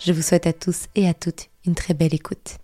Je 0.00 0.12
vous 0.12 0.22
souhaite 0.22 0.46
à 0.46 0.52
tous 0.52 0.86
et 0.94 1.08
à 1.08 1.14
toutes 1.14 1.50
une 1.66 1.74
très 1.74 1.92
belle 1.92 2.14
écoute. 2.14 2.58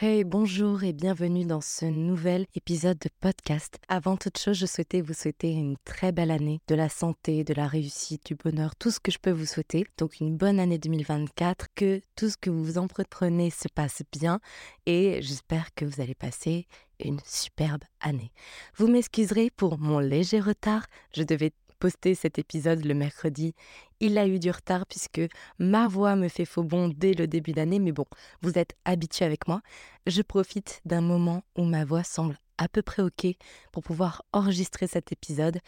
Hey, 0.00 0.24
bonjour 0.24 0.82
et 0.82 0.94
bienvenue 0.94 1.44
dans 1.44 1.60
ce 1.60 1.84
nouvel 1.84 2.46
épisode 2.54 2.98
de 2.98 3.10
podcast. 3.20 3.78
Avant 3.88 4.16
toute 4.16 4.38
chose, 4.38 4.56
je 4.56 4.64
souhaitais 4.64 5.02
vous 5.02 5.12
souhaiter 5.12 5.52
une 5.52 5.76
très 5.84 6.10
belle 6.10 6.30
année, 6.30 6.62
de 6.68 6.74
la 6.74 6.88
santé, 6.88 7.44
de 7.44 7.52
la 7.52 7.66
réussite, 7.66 8.24
du 8.24 8.34
bonheur, 8.34 8.74
tout 8.76 8.90
ce 8.90 8.98
que 8.98 9.12
je 9.12 9.18
peux 9.18 9.30
vous 9.30 9.44
souhaiter. 9.44 9.84
Donc 9.98 10.20
une 10.20 10.38
bonne 10.38 10.58
année 10.58 10.78
2024, 10.78 11.66
que 11.74 12.00
tout 12.16 12.30
ce 12.30 12.38
que 12.38 12.48
vous 12.48 12.78
entreprenez 12.78 13.50
se 13.50 13.68
passe 13.68 14.02
bien 14.10 14.40
et 14.86 15.20
j'espère 15.20 15.74
que 15.74 15.84
vous 15.84 16.00
allez 16.00 16.14
passer 16.14 16.66
une 16.98 17.20
superbe 17.26 17.84
année. 18.00 18.32
Vous 18.74 18.88
m'excuserez 18.88 19.50
pour 19.50 19.78
mon 19.78 19.98
léger 19.98 20.40
retard, 20.40 20.86
je 21.14 21.24
devais 21.24 21.52
poster 21.80 22.14
cet 22.14 22.38
épisode 22.38 22.84
le 22.84 22.94
mercredi. 22.94 23.54
Il 24.00 24.16
a 24.16 24.26
eu 24.26 24.38
du 24.38 24.50
retard 24.50 24.86
puisque 24.86 25.20
ma 25.58 25.86
voix 25.86 26.16
me 26.16 26.28
fait 26.28 26.46
faux 26.46 26.62
bon 26.62 26.88
dès 26.88 27.12
le 27.12 27.26
début 27.26 27.52
d'année, 27.52 27.78
mais 27.78 27.92
bon, 27.92 28.06
vous 28.40 28.58
êtes 28.58 28.74
habitués 28.86 29.26
avec 29.26 29.46
moi. 29.46 29.60
Je 30.06 30.22
profite 30.22 30.80
d'un 30.86 31.02
moment 31.02 31.42
où 31.56 31.64
ma 31.64 31.84
voix 31.84 32.02
semble 32.02 32.38
à 32.56 32.66
peu 32.68 32.80
près 32.80 33.02
OK 33.02 33.26
pour 33.72 33.82
pouvoir 33.82 34.22
enregistrer 34.32 34.86
cet 34.86 35.12
épisode 35.12 35.58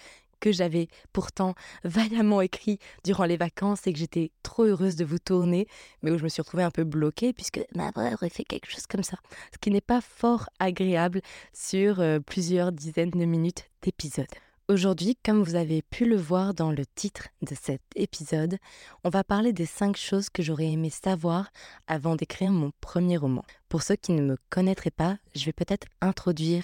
que 0.40 0.50
j'avais 0.50 0.88
pourtant 1.12 1.54
vaillamment 1.84 2.40
écrit 2.40 2.78
durant 3.04 3.24
les 3.24 3.36
vacances 3.36 3.86
et 3.86 3.92
que 3.92 3.98
j'étais 3.98 4.32
trop 4.42 4.64
heureuse 4.64 4.96
de 4.96 5.04
vous 5.04 5.18
tourner, 5.18 5.66
mais 6.02 6.10
où 6.10 6.16
je 6.16 6.24
me 6.24 6.28
suis 6.30 6.40
retrouvée 6.42 6.64
un 6.64 6.70
peu 6.70 6.84
bloquée 6.84 7.34
puisque 7.34 7.60
ma 7.74 7.90
voix 7.90 8.12
aurait 8.12 8.30
fait 8.30 8.44
quelque 8.44 8.70
chose 8.70 8.86
comme 8.86 9.04
ça, 9.04 9.18
ce 9.52 9.58
qui 9.58 9.70
n'est 9.70 9.82
pas 9.82 10.00
fort 10.00 10.48
agréable 10.58 11.20
sur 11.52 12.00
euh, 12.00 12.18
plusieurs 12.18 12.72
dizaines 12.72 13.10
de 13.10 13.24
minutes 13.26 13.70
d'épisode. 13.82 14.26
Aujourd'hui, 14.72 15.18
comme 15.22 15.42
vous 15.42 15.54
avez 15.54 15.82
pu 15.82 16.06
le 16.06 16.16
voir 16.16 16.54
dans 16.54 16.70
le 16.70 16.86
titre 16.86 17.28
de 17.42 17.54
cet 17.54 17.82
épisode, 17.94 18.56
on 19.04 19.10
va 19.10 19.22
parler 19.22 19.52
des 19.52 19.66
cinq 19.66 19.98
choses 19.98 20.30
que 20.30 20.42
j'aurais 20.42 20.70
aimé 20.70 20.88
savoir 20.88 21.50
avant 21.86 22.16
d'écrire 22.16 22.52
mon 22.52 22.72
premier 22.80 23.18
roman. 23.18 23.44
Pour 23.72 23.82
ceux 23.82 23.96
qui 23.96 24.12
ne 24.12 24.20
me 24.20 24.36
connaîtraient 24.50 24.90
pas, 24.90 25.16
je 25.34 25.46
vais 25.46 25.54
peut-être 25.54 25.86
introduire 26.02 26.62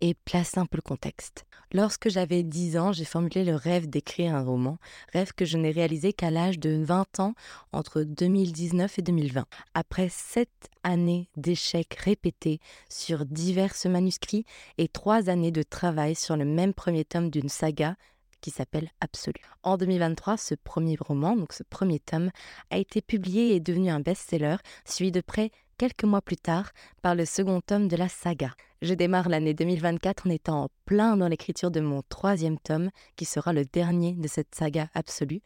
et 0.00 0.14
placer 0.14 0.58
un 0.58 0.66
peu 0.66 0.76
le 0.78 0.82
contexte. 0.82 1.44
Lorsque 1.72 2.08
j'avais 2.08 2.42
10 2.42 2.78
ans, 2.78 2.92
j'ai 2.92 3.04
formulé 3.04 3.44
le 3.44 3.54
rêve 3.54 3.88
d'écrire 3.88 4.34
un 4.34 4.42
roman, 4.42 4.78
rêve 5.12 5.30
que 5.32 5.44
je 5.44 5.56
n'ai 5.56 5.70
réalisé 5.70 6.12
qu'à 6.12 6.32
l'âge 6.32 6.58
de 6.58 6.82
20 6.82 7.20
ans, 7.20 7.34
entre 7.70 8.02
2019 8.02 8.98
et 8.98 9.02
2020. 9.02 9.46
Après 9.74 10.08
7 10.08 10.48
années 10.82 11.28
d'échecs 11.36 11.94
répétés 11.94 12.58
sur 12.88 13.24
divers 13.24 13.74
manuscrits 13.84 14.44
et 14.78 14.88
3 14.88 15.28
années 15.28 15.52
de 15.52 15.62
travail 15.62 16.16
sur 16.16 16.36
le 16.36 16.44
même 16.44 16.74
premier 16.74 17.04
tome 17.04 17.30
d'une 17.30 17.48
saga, 17.48 17.94
qui 18.40 18.50
s'appelle 18.50 18.90
Absolu. 19.00 19.40
En 19.62 19.76
2023, 19.76 20.36
ce 20.36 20.56
premier 20.56 20.96
roman, 20.98 21.36
donc 21.36 21.52
ce 21.52 21.62
premier 21.62 22.00
tome, 22.00 22.30
a 22.70 22.78
été 22.78 23.00
publié 23.00 23.50
et 23.50 23.56
est 23.56 23.60
devenu 23.60 23.90
un 23.90 24.00
best-seller, 24.00 24.56
suivi 24.84 25.12
de 25.12 25.20
près 25.20 25.52
quelques 25.78 26.04
mois 26.04 26.20
plus 26.20 26.36
tard 26.36 26.72
par 27.00 27.14
le 27.14 27.24
second 27.24 27.60
tome 27.60 27.88
de 27.88 27.96
la 27.96 28.08
saga. 28.08 28.50
Je 28.82 28.94
démarre 28.94 29.28
l'année 29.28 29.54
2024 29.54 30.26
en 30.26 30.30
étant 30.30 30.64
en 30.64 30.68
plein 30.84 31.16
dans 31.16 31.28
l'écriture 31.28 31.70
de 31.70 31.80
mon 31.80 32.02
troisième 32.08 32.58
tome, 32.58 32.90
qui 33.16 33.24
sera 33.24 33.52
le 33.52 33.64
dernier 33.64 34.14
de 34.14 34.28
cette 34.28 34.54
saga 34.54 34.88
absolue, 34.94 35.40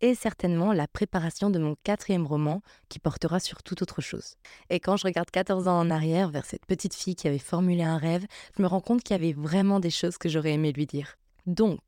et 0.00 0.14
certainement 0.14 0.72
la 0.72 0.86
préparation 0.86 1.50
de 1.50 1.58
mon 1.58 1.76
quatrième 1.84 2.26
roman, 2.26 2.62
qui 2.88 2.98
portera 2.98 3.40
sur 3.40 3.62
toute 3.62 3.82
autre 3.82 4.00
chose. 4.00 4.34
Et 4.70 4.80
quand 4.80 4.96
je 4.96 5.06
regarde 5.06 5.30
14 5.30 5.68
ans 5.68 5.78
en 5.78 5.90
arrière 5.90 6.30
vers 6.30 6.44
cette 6.44 6.66
petite 6.66 6.94
fille 6.94 7.16
qui 7.16 7.28
avait 7.28 7.38
formulé 7.38 7.82
un 7.82 7.98
rêve, 7.98 8.26
je 8.56 8.62
me 8.62 8.68
rends 8.68 8.80
compte 8.80 9.02
qu'il 9.02 9.16
y 9.16 9.18
avait 9.18 9.32
vraiment 9.32 9.80
des 9.80 9.90
choses 9.90 10.18
que 10.18 10.28
j'aurais 10.28 10.52
aimé 10.52 10.72
lui 10.72 10.86
dire. 10.86 11.16
Donc, 11.46 11.80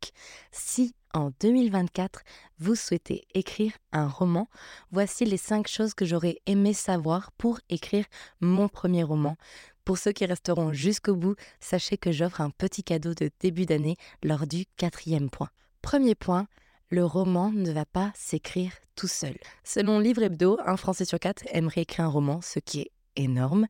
si 0.53 0.95
en 1.15 1.31
2024 1.41 2.23
vous 2.59 2.75
souhaitez 2.75 3.27
écrire 3.35 3.73
un 3.93 4.09
roman, 4.09 4.49
voici 4.91 5.25
les 5.25 5.37
5 5.37 5.67
choses 5.69 5.95
que 5.95 6.05
j'aurais 6.05 6.39
aimé 6.47 6.73
savoir 6.73 7.33
pour 7.33 7.61
écrire 7.69 8.05
mon 8.41 8.69
premier 8.69 9.03
roman. 9.03 9.37
Pour 9.85 9.99
ceux 9.99 10.13
qui 10.13 10.27
resteront 10.27 10.73
jusqu'au 10.73 11.15
bout, 11.15 11.35
sachez 11.61 11.97
que 11.97 12.13
j'offre 12.13 12.41
un 12.41 12.51
petit 12.51 12.83
cadeau 12.83 13.15
de 13.15 13.31
début 13.41 13.65
d'année 13.65 13.97
lors 14.23 14.47
du 14.47 14.67
quatrième 14.77 15.31
point. 15.31 15.49
Premier 15.81 16.15
point, 16.15 16.47
le 16.91 17.05
roman 17.05 17.51
ne 17.53 17.71
va 17.73 17.85
pas 17.87 18.13
s'écrire 18.15 18.73
tout 18.97 19.09
seul. 19.09 19.37
Selon 19.65 19.99
Livre 19.99 20.23
Hebdo, 20.23 20.59
un 20.67 20.77
Français 20.77 21.05
sur 21.05 21.19
quatre 21.19 21.45
aimerait 21.53 21.83
écrire 21.83 22.07
un 22.07 22.09
roman, 22.09 22.41
ce 22.43 22.59
qui 22.59 22.81
est 22.81 22.91
énorme, 23.17 23.67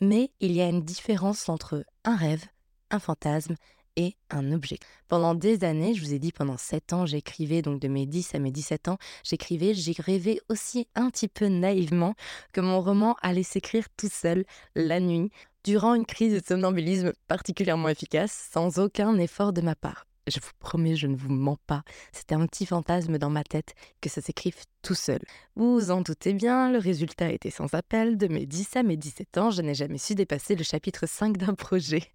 mais 0.00 0.30
il 0.40 0.52
y 0.52 0.60
a 0.60 0.68
une 0.68 0.82
différence 0.82 1.48
entre 1.48 1.84
un 2.04 2.16
rêve, 2.16 2.44
un 2.90 2.98
fantasme 2.98 3.56
et 3.96 4.16
un 4.30 4.52
objet. 4.52 4.78
Pendant 5.08 5.34
des 5.34 5.64
années, 5.64 5.94
je 5.94 6.02
vous 6.02 6.14
ai 6.14 6.18
dit 6.18 6.32
pendant 6.32 6.56
7 6.56 6.92
ans, 6.92 7.06
j'écrivais, 7.06 7.62
donc 7.62 7.80
de 7.80 7.88
mes 7.88 8.06
10 8.06 8.34
à 8.34 8.38
mes 8.38 8.50
17 8.50 8.88
ans, 8.88 8.98
j'écrivais, 9.24 9.74
j'ai 9.74 9.94
rêvé 9.98 10.40
aussi 10.48 10.88
un 10.94 11.10
petit 11.10 11.28
peu 11.28 11.46
naïvement 11.46 12.14
que 12.52 12.60
mon 12.60 12.80
roman 12.80 13.16
allait 13.22 13.42
s'écrire 13.42 13.86
tout 13.96 14.10
seul, 14.10 14.44
la 14.74 15.00
nuit, 15.00 15.30
durant 15.64 15.94
une 15.94 16.06
crise 16.06 16.34
de 16.34 16.44
somnambulisme 16.44 17.12
particulièrement 17.28 17.88
efficace, 17.88 18.48
sans 18.52 18.78
aucun 18.78 19.18
effort 19.18 19.52
de 19.52 19.60
ma 19.60 19.74
part. 19.74 20.06
Je 20.28 20.38
vous 20.38 20.52
promets, 20.60 20.94
je 20.94 21.08
ne 21.08 21.16
vous 21.16 21.32
mens 21.32 21.58
pas, 21.66 21.82
c'était 22.12 22.36
un 22.36 22.46
petit 22.46 22.64
fantasme 22.64 23.18
dans 23.18 23.30
ma 23.30 23.42
tête 23.42 23.74
que 24.00 24.08
ça 24.08 24.20
s'écrive 24.20 24.54
tout 24.80 24.94
seul. 24.94 25.18
Vous 25.56 25.90
en 25.90 26.00
doutez 26.00 26.32
bien, 26.32 26.70
le 26.70 26.78
résultat 26.78 27.32
était 27.32 27.50
sans 27.50 27.74
appel. 27.74 28.16
De 28.16 28.28
mes 28.28 28.46
10 28.46 28.76
à 28.76 28.82
mes 28.84 28.96
17 28.96 29.38
ans, 29.38 29.50
je 29.50 29.62
n'ai 29.62 29.74
jamais 29.74 29.98
su 29.98 30.14
dépasser 30.14 30.54
le 30.54 30.62
chapitre 30.62 31.08
5 31.08 31.36
d'un 31.36 31.54
projet. 31.54 32.12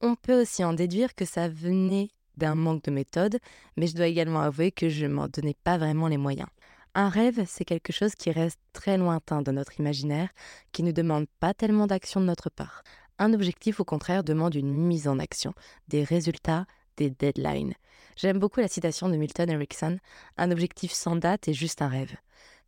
On 0.00 0.14
peut 0.14 0.42
aussi 0.42 0.62
en 0.62 0.74
déduire 0.74 1.14
que 1.16 1.24
ça 1.24 1.48
venait 1.48 2.10
d'un 2.36 2.54
manque 2.54 2.84
de 2.84 2.92
méthode, 2.92 3.38
mais 3.76 3.88
je 3.88 3.96
dois 3.96 4.06
également 4.06 4.40
avouer 4.40 4.70
que 4.70 4.88
je 4.88 5.06
m'en 5.06 5.26
donnais 5.26 5.56
pas 5.64 5.76
vraiment 5.76 6.06
les 6.06 6.16
moyens. 6.16 6.48
Un 6.94 7.08
rêve, 7.08 7.44
c'est 7.48 7.64
quelque 7.64 7.92
chose 7.92 8.14
qui 8.14 8.30
reste 8.30 8.60
très 8.72 8.96
lointain 8.96 9.42
de 9.42 9.50
notre 9.50 9.80
imaginaire, 9.80 10.28
qui 10.70 10.84
ne 10.84 10.92
demande 10.92 11.26
pas 11.40 11.52
tellement 11.52 11.88
d'action 11.88 12.20
de 12.20 12.26
notre 12.26 12.48
part. 12.48 12.82
Un 13.18 13.34
objectif, 13.34 13.80
au 13.80 13.84
contraire, 13.84 14.22
demande 14.22 14.54
une 14.54 14.72
mise 14.72 15.08
en 15.08 15.18
action, 15.18 15.52
des 15.88 16.04
résultats, 16.04 16.66
des 16.96 17.10
deadlines. 17.10 17.74
J'aime 18.16 18.38
beaucoup 18.38 18.60
la 18.60 18.68
citation 18.68 19.08
de 19.08 19.16
Milton 19.16 19.50
Erickson 19.50 19.98
Un 20.36 20.50
objectif 20.52 20.92
sans 20.92 21.16
date 21.16 21.48
est 21.48 21.54
juste 21.54 21.82
un 21.82 21.88
rêve. 21.88 22.14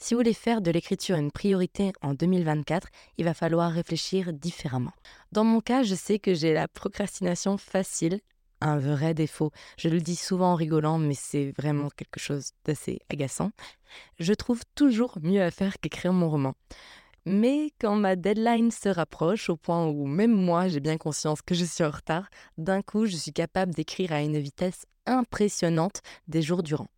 Si 0.03 0.15
vous 0.15 0.21
voulez 0.21 0.33
faire 0.33 0.63
de 0.63 0.71
l'écriture 0.71 1.17
une 1.17 1.31
priorité 1.31 1.93
en 2.01 2.15
2024, 2.15 2.89
il 3.19 3.27
va 3.27 3.35
falloir 3.35 3.71
réfléchir 3.71 4.33
différemment. 4.33 4.95
Dans 5.31 5.45
mon 5.45 5.61
cas, 5.61 5.83
je 5.83 5.95
sais 5.95 6.19
que 6.19 6.33
j'ai 6.33 6.55
la 6.55 6.69
procrastination 6.69 7.59
facile, 7.59 8.21
un 8.63 8.79
vrai 8.79 9.13
défaut. 9.13 9.51
Je 9.77 9.91
le 9.91 10.01
dis 10.01 10.17
souvent 10.17 10.53
en 10.53 10.55
rigolant, 10.55 10.97
mais 10.97 11.13
c'est 11.13 11.53
vraiment 11.59 11.91
quelque 11.91 12.19
chose 12.19 12.53
d'assez 12.65 13.01
agaçant. 13.11 13.51
Je 14.19 14.33
trouve 14.33 14.63
toujours 14.75 15.19
mieux 15.21 15.43
à 15.43 15.51
faire 15.51 15.79
qu'écrire 15.79 16.15
mon 16.15 16.31
roman. 16.31 16.55
Mais 17.27 17.71
quand 17.79 17.95
ma 17.95 18.17
deadline 18.17 18.71
se 18.71 18.89
rapproche, 18.89 19.51
au 19.51 19.59
point 19.59 19.87
où 19.87 20.07
même 20.07 20.33
moi 20.33 20.69
j'ai 20.69 20.81
bien 20.81 20.97
conscience 20.97 21.43
que 21.43 21.55
je 21.55 21.67
suis 21.67 21.85
en 21.85 21.91
retard, 21.91 22.31
d'un 22.57 22.81
coup 22.81 23.05
je 23.05 23.17
suis 23.17 23.35
capable 23.35 23.75
d'écrire 23.75 24.13
à 24.13 24.23
une 24.23 24.39
vitesse 24.39 24.87
impressionnante 25.05 26.01
des 26.27 26.41
jours 26.41 26.63
durant. 26.63 26.89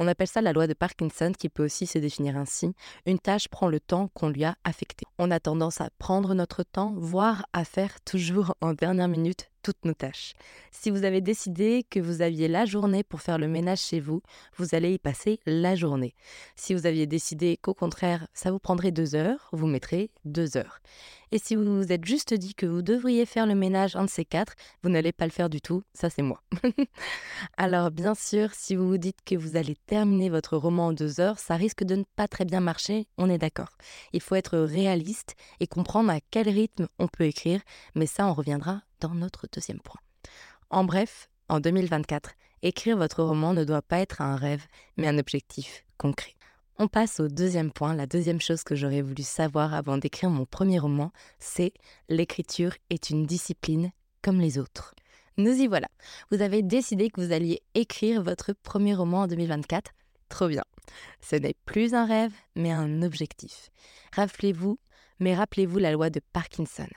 On 0.00 0.06
appelle 0.06 0.28
ça 0.28 0.40
la 0.40 0.52
loi 0.52 0.68
de 0.68 0.74
Parkinson 0.74 1.32
qui 1.36 1.48
peut 1.48 1.64
aussi 1.64 1.88
se 1.88 1.98
définir 1.98 2.36
ainsi. 2.36 2.72
Une 3.04 3.18
tâche 3.18 3.48
prend 3.48 3.66
le 3.66 3.80
temps 3.80 4.08
qu'on 4.14 4.28
lui 4.28 4.44
a 4.44 4.54
affecté. 4.62 5.04
On 5.18 5.32
a 5.32 5.40
tendance 5.40 5.80
à 5.80 5.90
prendre 5.98 6.34
notre 6.34 6.62
temps, 6.62 6.94
voire 6.96 7.46
à 7.52 7.64
faire 7.64 8.00
toujours 8.02 8.54
en 8.60 8.74
dernière 8.74 9.08
minute 9.08 9.50
toutes 9.68 9.84
nos 9.84 9.92
tâches. 9.92 10.32
Si 10.70 10.88
vous 10.88 11.04
avez 11.04 11.20
décidé 11.20 11.84
que 11.90 12.00
vous 12.00 12.22
aviez 12.22 12.48
la 12.48 12.64
journée 12.64 13.04
pour 13.04 13.20
faire 13.20 13.36
le 13.36 13.48
ménage 13.48 13.80
chez 13.80 14.00
vous, 14.00 14.22
vous 14.56 14.74
allez 14.74 14.94
y 14.94 14.98
passer 14.98 15.40
la 15.44 15.74
journée. 15.74 16.14
Si 16.56 16.72
vous 16.72 16.86
aviez 16.86 17.06
décidé 17.06 17.58
qu'au 17.58 17.74
contraire, 17.74 18.26
ça 18.32 18.50
vous 18.50 18.58
prendrait 18.58 18.92
deux 18.92 19.14
heures, 19.14 19.50
vous 19.52 19.66
mettrez 19.66 20.10
deux 20.24 20.56
heures. 20.56 20.80
Et 21.32 21.38
si 21.38 21.54
vous 21.54 21.76
vous 21.76 21.92
êtes 21.92 22.06
juste 22.06 22.32
dit 22.32 22.54
que 22.54 22.64
vous 22.64 22.80
devriez 22.80 23.26
faire 23.26 23.44
le 23.44 23.54
ménage 23.54 23.94
un 23.94 24.04
de 24.04 24.08
ces 24.08 24.24
quatre, 24.24 24.54
vous 24.82 24.88
n'allez 24.88 25.12
pas 25.12 25.26
le 25.26 25.32
faire 25.32 25.50
du 25.50 25.60
tout, 25.60 25.82
ça 25.92 26.08
c'est 26.08 26.22
moi. 26.22 26.42
Alors 27.58 27.90
bien 27.90 28.14
sûr, 28.14 28.54
si 28.54 28.74
vous 28.74 28.88
vous 28.88 28.96
dites 28.96 29.22
que 29.26 29.34
vous 29.34 29.56
allez 29.56 29.76
terminer 29.84 30.30
votre 30.30 30.56
roman 30.56 30.86
en 30.86 30.92
deux 30.94 31.20
heures, 31.20 31.38
ça 31.38 31.56
risque 31.56 31.84
de 31.84 31.96
ne 31.96 32.04
pas 32.16 32.26
très 32.26 32.46
bien 32.46 32.60
marcher, 32.60 33.06
on 33.18 33.28
est 33.28 33.36
d'accord. 33.36 33.76
Il 34.14 34.22
faut 34.22 34.34
être 34.34 34.56
réaliste 34.56 35.34
et 35.60 35.66
comprendre 35.66 36.10
à 36.10 36.20
quel 36.30 36.48
rythme 36.48 36.88
on 36.98 37.08
peut 37.08 37.24
écrire, 37.24 37.60
mais 37.94 38.06
ça 38.06 38.26
on 38.26 38.32
reviendra 38.32 38.80
dans 39.00 39.14
notre 39.14 39.46
deuxième 39.52 39.80
point. 39.80 40.00
En 40.70 40.84
bref, 40.84 41.28
en 41.48 41.60
2024, 41.60 42.32
écrire 42.62 42.96
votre 42.96 43.22
roman 43.22 43.54
ne 43.54 43.64
doit 43.64 43.82
pas 43.82 43.98
être 43.98 44.20
un 44.20 44.36
rêve, 44.36 44.66
mais 44.96 45.08
un 45.08 45.18
objectif 45.18 45.84
concret. 45.96 46.34
On 46.78 46.86
passe 46.86 47.18
au 47.18 47.26
deuxième 47.28 47.72
point. 47.72 47.94
La 47.94 48.06
deuxième 48.06 48.40
chose 48.40 48.62
que 48.62 48.76
j'aurais 48.76 49.02
voulu 49.02 49.22
savoir 49.24 49.74
avant 49.74 49.98
d'écrire 49.98 50.30
mon 50.30 50.44
premier 50.44 50.78
roman, 50.78 51.10
c'est 51.40 51.72
l'écriture 52.08 52.72
est 52.88 53.10
une 53.10 53.26
discipline 53.26 53.90
comme 54.22 54.40
les 54.40 54.58
autres. 54.58 54.94
Nous 55.38 55.52
y 55.52 55.66
voilà. 55.66 55.88
Vous 56.30 56.40
avez 56.40 56.62
décidé 56.62 57.10
que 57.10 57.20
vous 57.20 57.32
alliez 57.32 57.62
écrire 57.74 58.22
votre 58.22 58.52
premier 58.52 58.94
roman 58.94 59.22
en 59.22 59.26
2024. 59.26 59.92
Trop 60.28 60.48
bien. 60.48 60.64
Ce 61.20 61.36
n'est 61.36 61.56
plus 61.64 61.94
un 61.94 62.06
rêve, 62.06 62.32
mais 62.54 62.70
un 62.70 63.02
objectif. 63.02 63.70
Rappelez-vous, 64.12 64.78
mais 65.20 65.34
rappelez-vous 65.34 65.78
la 65.78 65.92
loi 65.92 66.10
de 66.10 66.20
Parkinson. 66.32 66.88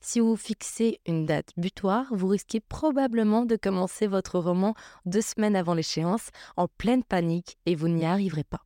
Si 0.00 0.20
vous 0.20 0.36
fixez 0.36 1.00
une 1.06 1.26
date 1.26 1.52
butoir, 1.56 2.06
vous 2.10 2.28
risquez 2.28 2.60
probablement 2.60 3.44
de 3.44 3.56
commencer 3.56 4.06
votre 4.06 4.38
roman 4.38 4.74
deux 5.06 5.22
semaines 5.22 5.56
avant 5.56 5.74
l'échéance, 5.74 6.30
en 6.56 6.68
pleine 6.68 7.04
panique, 7.04 7.58
et 7.66 7.74
vous 7.74 7.88
n'y 7.88 8.04
arriverez 8.04 8.44
pas 8.44 8.64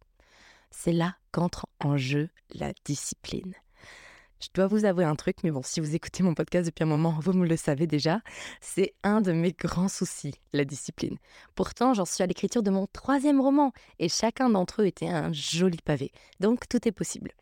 c'est 0.75 0.93
là 0.93 1.17
qu'entre 1.31 1.67
en 1.81 1.97
jeu 1.97 2.29
la 2.53 2.73
discipline. 2.85 3.55
Je 4.45 4.51
dois 4.53 4.67
vous 4.67 4.85
avouer 4.85 5.05
un 5.05 5.15
truc, 5.15 5.39
mais 5.43 5.51
bon, 5.51 5.63
si 5.65 5.81
vous 5.81 5.95
écoutez 5.95 6.23
mon 6.23 6.35
podcast 6.35 6.67
depuis 6.67 6.83
un 6.83 6.87
moment, 6.87 7.17
vous 7.19 7.33
me 7.33 7.49
le 7.49 7.57
savez 7.57 7.87
déjà, 7.87 8.21
c'est 8.61 8.93
un 9.03 9.23
de 9.23 9.33
mes 9.33 9.53
grands 9.53 9.89
soucis, 9.89 10.35
la 10.53 10.67
discipline. 10.67 11.17
Pourtant, 11.55 11.95
j'en 11.95 12.05
suis 12.05 12.23
à 12.23 12.27
l'écriture 12.27 12.63
de 12.63 12.69
mon 12.71 12.87
troisième 12.87 13.41
roman, 13.41 13.73
et 13.99 14.11
chacun 14.11 14.51
d'entre 14.51 14.83
eux 14.83 14.87
était 14.87 15.09
un 15.09 15.33
joli 15.33 15.79
pavé. 15.83 16.13
Donc 16.41 16.69
tout 16.69 16.87
est 16.87 16.93
possible. 16.93 17.33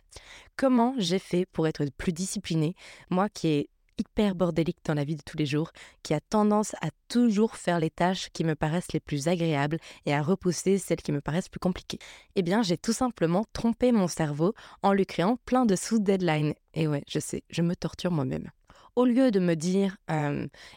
Comment 0.56 0.94
j'ai 0.96 1.19
fait 1.19 1.44
pour 1.44 1.66
être 1.66 1.84
plus 1.99 2.12
disciplinée, 2.12 2.76
moi 3.10 3.28
qui 3.28 3.48
ai 3.48 3.70
hyper 3.98 4.34
bordélique 4.34 4.78
dans 4.84 4.94
la 4.94 5.04
vie 5.04 5.16
de 5.16 5.22
tous 5.24 5.36
les 5.36 5.46
jours, 5.46 5.72
qui 6.02 6.14
a 6.14 6.20
tendance 6.20 6.74
à 6.80 6.88
toujours 7.08 7.56
faire 7.56 7.78
les 7.78 7.90
tâches 7.90 8.30
qui 8.32 8.44
me 8.44 8.54
paraissent 8.54 8.92
les 8.92 9.00
plus 9.00 9.28
agréables 9.28 9.78
et 10.06 10.14
à 10.14 10.22
repousser 10.22 10.78
celles 10.78 11.02
qui 11.02 11.12
me 11.12 11.20
paraissent 11.20 11.48
plus 11.48 11.60
compliquées. 11.60 11.98
Eh 12.34 12.42
bien, 12.42 12.62
j'ai 12.62 12.78
tout 12.78 12.92
simplement 12.92 13.44
trompé 13.52 13.92
mon 13.92 14.08
cerveau 14.08 14.54
en 14.82 14.92
lui 14.92 15.06
créant 15.06 15.36
plein 15.44 15.66
de 15.66 15.76
sous-deadlines. 15.76 16.54
Et 16.74 16.88
ouais, 16.88 17.04
je 17.08 17.18
sais, 17.18 17.44
je 17.50 17.62
me 17.62 17.76
torture 17.76 18.10
moi-même. 18.10 18.50
Au 18.94 19.06
lieu 19.06 19.30
de 19.30 19.40
me 19.40 19.54
dire 19.54 19.96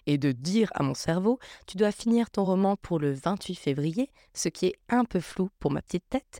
et 0.05 0.17
de 0.17 0.31
dire 0.31 0.71
à 0.73 0.83
mon 0.83 0.93
cerveau, 0.93 1.37
tu 1.67 1.75
dois 1.75 1.91
finir 1.91 2.29
ton 2.29 2.45
roman 2.45 2.77
pour 2.77 2.97
le 2.97 3.11
28 3.11 3.55
février, 3.55 4.09
ce 4.33 4.47
qui 4.47 4.67
est 4.67 4.75
un 4.87 5.03
peu 5.03 5.19
flou 5.19 5.49
pour 5.59 5.71
ma 5.71 5.81
petite 5.81 6.07
tête, 6.09 6.39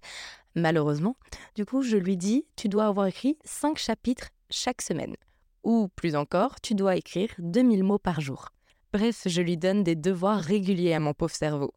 malheureusement, 0.55 1.17
du 1.53 1.65
coup, 1.65 1.81
je 1.81 1.97
lui 1.97 2.15
dis, 2.15 2.45
tu 2.55 2.69
dois 2.69 2.85
avoir 2.85 3.07
écrit 3.07 3.37
5 3.43 3.77
chapitres 3.77 4.29
chaque 4.49 4.81
semaine. 4.81 5.15
Ou 5.65 5.87
plus 5.95 6.15
encore, 6.15 6.61
tu 6.61 6.75
dois 6.75 6.95
écrire 6.95 7.31
2000 7.39 7.83
mots 7.83 7.97
par 7.97 8.21
jour. 8.21 8.49
Bref, 8.93 9.23
je 9.25 9.41
lui 9.41 9.57
donne 9.57 9.83
des 9.83 9.95
devoirs 9.95 10.39
réguliers 10.39 10.93
à 10.93 10.99
mon 10.99 11.15
pauvre 11.15 11.33
cerveau. 11.33 11.73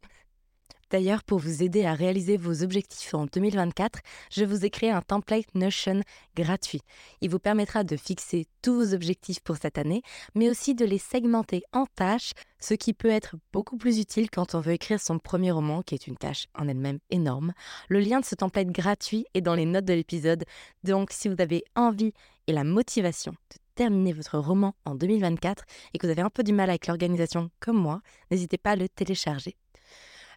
D'ailleurs, 0.90 1.22
pour 1.24 1.38
vous 1.38 1.62
aider 1.62 1.84
à 1.84 1.94
réaliser 1.94 2.36
vos 2.36 2.62
objectifs 2.62 3.14
en 3.14 3.24
2024, 3.26 4.00
je 4.30 4.44
vous 4.44 4.64
ai 4.64 4.70
créé 4.70 4.90
un 4.90 5.00
template 5.00 5.54
Notion 5.54 6.02
gratuit. 6.36 6.80
Il 7.22 7.30
vous 7.30 7.38
permettra 7.38 7.82
de 7.82 7.96
fixer 7.96 8.46
tous 8.62 8.74
vos 8.74 8.94
objectifs 8.94 9.40
pour 9.40 9.56
cette 9.56 9.78
année, 9.78 10.02
mais 10.34 10.50
aussi 10.50 10.74
de 10.74 10.84
les 10.84 10.98
segmenter 10.98 11.62
en 11.72 11.86
tâches, 11.86 12.32
ce 12.58 12.74
qui 12.74 12.92
peut 12.92 13.10
être 13.10 13.36
beaucoup 13.52 13.78
plus 13.78 13.98
utile 13.98 14.30
quand 14.30 14.54
on 14.54 14.60
veut 14.60 14.72
écrire 14.72 15.00
son 15.00 15.18
premier 15.18 15.50
roman, 15.50 15.82
qui 15.82 15.94
est 15.94 16.06
une 16.06 16.16
tâche 16.16 16.46
en 16.54 16.68
elle-même 16.68 17.00
énorme. 17.10 17.52
Le 17.88 18.00
lien 18.00 18.20
de 18.20 18.24
ce 18.26 18.34
template 18.34 18.68
gratuit 18.68 19.24
est 19.32 19.42
dans 19.42 19.54
les 19.54 19.66
notes 19.66 19.86
de 19.86 19.94
l'épisode, 19.94 20.44
donc 20.84 21.10
si 21.10 21.28
vous 21.28 21.40
avez 21.40 21.64
envie 21.74 22.12
et 22.46 22.52
la 22.52 22.64
motivation 22.64 23.32
de 23.32 23.67
terminer 23.78 24.12
votre 24.12 24.38
roman 24.38 24.74
en 24.84 24.96
2024 24.96 25.64
et 25.94 25.98
que 25.98 26.06
vous 26.08 26.10
avez 26.10 26.22
un 26.22 26.30
peu 26.30 26.42
du 26.42 26.52
mal 26.52 26.68
avec 26.68 26.88
l'organisation 26.88 27.48
comme 27.60 27.78
moi, 27.78 28.00
n'hésitez 28.28 28.58
pas 28.58 28.72
à 28.72 28.76
le 28.76 28.88
télécharger. 28.88 29.56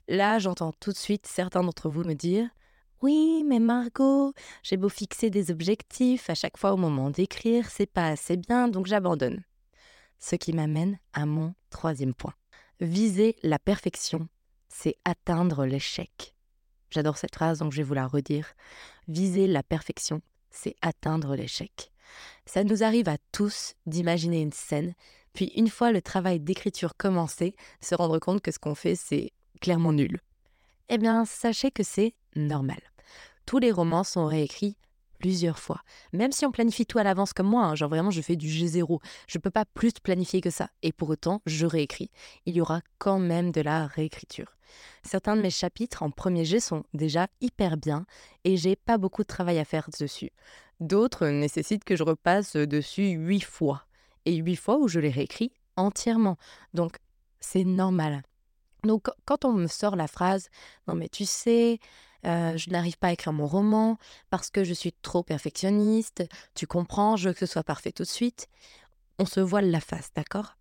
Là, 0.08 0.38
j'entends 0.38 0.74
tout 0.80 0.92
de 0.92 0.98
suite 0.98 1.26
certains 1.26 1.64
d'entre 1.64 1.90
vous 1.90 2.04
me 2.04 2.14
dire 2.14 2.48
oui, 3.02 3.44
mais 3.44 3.58
Margot, 3.58 4.32
j'ai 4.62 4.78
beau 4.78 4.90
fixer 4.90 5.32
des 5.32 5.50
objectifs 5.50 6.30
à 6.30 6.36
chaque 6.36 6.56
fois 6.56 6.74
au 6.74 6.78
moment 6.78 7.10
d'écrire, 7.10 7.68
c'est 7.72 7.92
pas 7.92 8.10
assez 8.10 8.38
bien, 8.38 8.68
donc 8.68 8.86
j'abandonne. 8.86 9.44
Ce 10.20 10.36
qui 10.36 10.54
m'amène 10.54 11.00
à 11.14 11.26
mon 11.26 11.56
troisième 11.72 12.14
point. 12.14 12.36
Viser 12.80 13.38
la 13.42 13.58
perfection, 13.58 14.28
c'est 14.70 14.98
atteindre 15.04 15.66
l'échec. 15.66 16.36
J'adore 16.92 17.18
cette 17.18 17.34
phrase, 17.34 17.58
donc 17.58 17.72
je 17.72 17.78
vais 17.78 17.84
vous 17.84 17.96
la 17.96 18.06
redire. 18.06 18.54
Viser 19.08 19.48
la 19.48 19.64
perfection, 19.64 20.22
c'est 20.52 20.76
atteindre 20.84 21.36
l'échec. 21.36 21.92
Ça 22.46 22.64
nous 22.64 22.84
arrive 22.84 23.10
à 23.10 23.18
tous 23.32 23.76
d'imaginer 23.86 24.42
une 24.42 24.54
scène, 24.54 24.94
puis 25.34 25.52
une 25.56 25.70
fois 25.70 25.92
le 25.92 26.02
travail 26.02 26.40
d'écriture 26.40 26.96
commencé, 26.98 27.56
se 27.80 27.96
rendre 27.96 28.20
compte 28.20 28.42
que 28.42 28.52
ce 28.52 28.60
qu'on 28.60 28.76
fait, 28.76 28.96
c'est 28.96 29.32
clairement 29.62 29.94
nul. 29.94 30.20
Eh 30.90 30.98
bien, 30.98 31.26
sachez 31.26 31.72
que 31.72 31.84
c'est 31.84 32.14
normal. 32.36 32.82
Tous 33.46 33.60
les 33.60 33.72
romans 33.72 34.04
sont 34.04 34.26
réécrits 34.26 34.78
plusieurs 35.22 35.60
fois. 35.60 35.82
Même 36.14 36.32
si 36.32 36.48
on 36.48 36.52
planifie 36.52 36.88
tout 36.88 36.98
à 36.98 37.04
l'avance 37.04 37.32
comme 37.32 37.48
moi, 37.48 37.64
hein, 37.64 37.76
genre 37.76 37.90
vraiment 37.90 38.10
je 38.10 38.22
fais 38.22 38.36
du 38.36 38.48
G0, 38.48 39.00
je 39.28 39.38
peux 39.38 39.52
pas 39.52 39.66
plus 39.66 39.94
planifier 40.02 40.42
que 40.42 40.50
ça. 40.50 40.70
Et 40.82 40.92
pour 40.92 41.10
autant, 41.10 41.44
je 41.46 41.68
réécris. 41.68 42.10
Il 42.48 42.56
y 42.56 42.62
aura 42.62 42.82
quand 42.98 43.20
même 43.20 43.52
de 43.52 43.62
la 43.62 43.86
réécriture. 43.86 44.58
Certains 45.04 45.36
de 45.36 45.42
mes 45.44 45.52
chapitres 45.52 46.02
en 46.02 46.10
premier 46.10 46.44
G 46.44 46.60
sont 46.60 46.86
déjà 46.96 47.28
hyper 47.40 47.78
bien 47.78 48.08
et 48.46 48.58
j'ai 48.58 48.76
pas 48.76 48.98
beaucoup 48.98 49.22
de 49.22 49.28
travail 49.28 49.60
à 49.60 49.66
faire 49.66 49.90
dessus. 50.00 50.32
D'autres 50.80 51.28
nécessitent 51.28 51.84
que 51.84 51.96
je 51.96 52.04
repasse 52.04 52.56
dessus 52.56 53.12
huit 53.12 53.44
fois. 53.44 53.86
Et 54.26 54.36
huit 54.36 54.56
fois 54.56 54.78
où 54.78 54.88
je 54.88 55.00
les 55.00 55.12
réécris 55.12 55.52
entièrement. 55.76 56.38
Donc 56.74 56.98
c'est 57.40 57.64
normal. 57.64 58.24
Donc 58.84 59.08
quand 59.26 59.46
on 59.46 59.54
me 59.54 59.68
sort 59.68 59.96
la 59.96 60.08
phrase 60.08 60.50
Non 60.88 60.96
mais 60.96 61.10
tu 61.10 61.26
sais, 61.26 61.78
euh, 62.26 62.58
je 62.58 62.70
n'arrive 62.70 62.98
pas 62.98 63.08
à 63.08 63.12
écrire 63.14 63.34
mon 63.34 63.48
roman 63.48 63.98
parce 64.30 64.50
que 64.50 64.64
je 64.64 64.74
suis 64.74 64.94
trop 65.02 65.24
perfectionniste, 65.24 66.24
tu 66.56 66.68
comprends, 66.68 67.16
je 67.16 67.30
veux 67.30 67.34
que 67.34 67.40
ce 67.40 67.46
soit 67.46 67.64
parfait 67.64 67.92
tout 67.92 68.04
de 68.04 68.08
suite, 68.08 68.48
on 69.20 69.26
se 69.26 69.40
voile 69.40 69.72
la 69.72 69.82
face, 69.82 70.12
d'accord? 70.16 70.56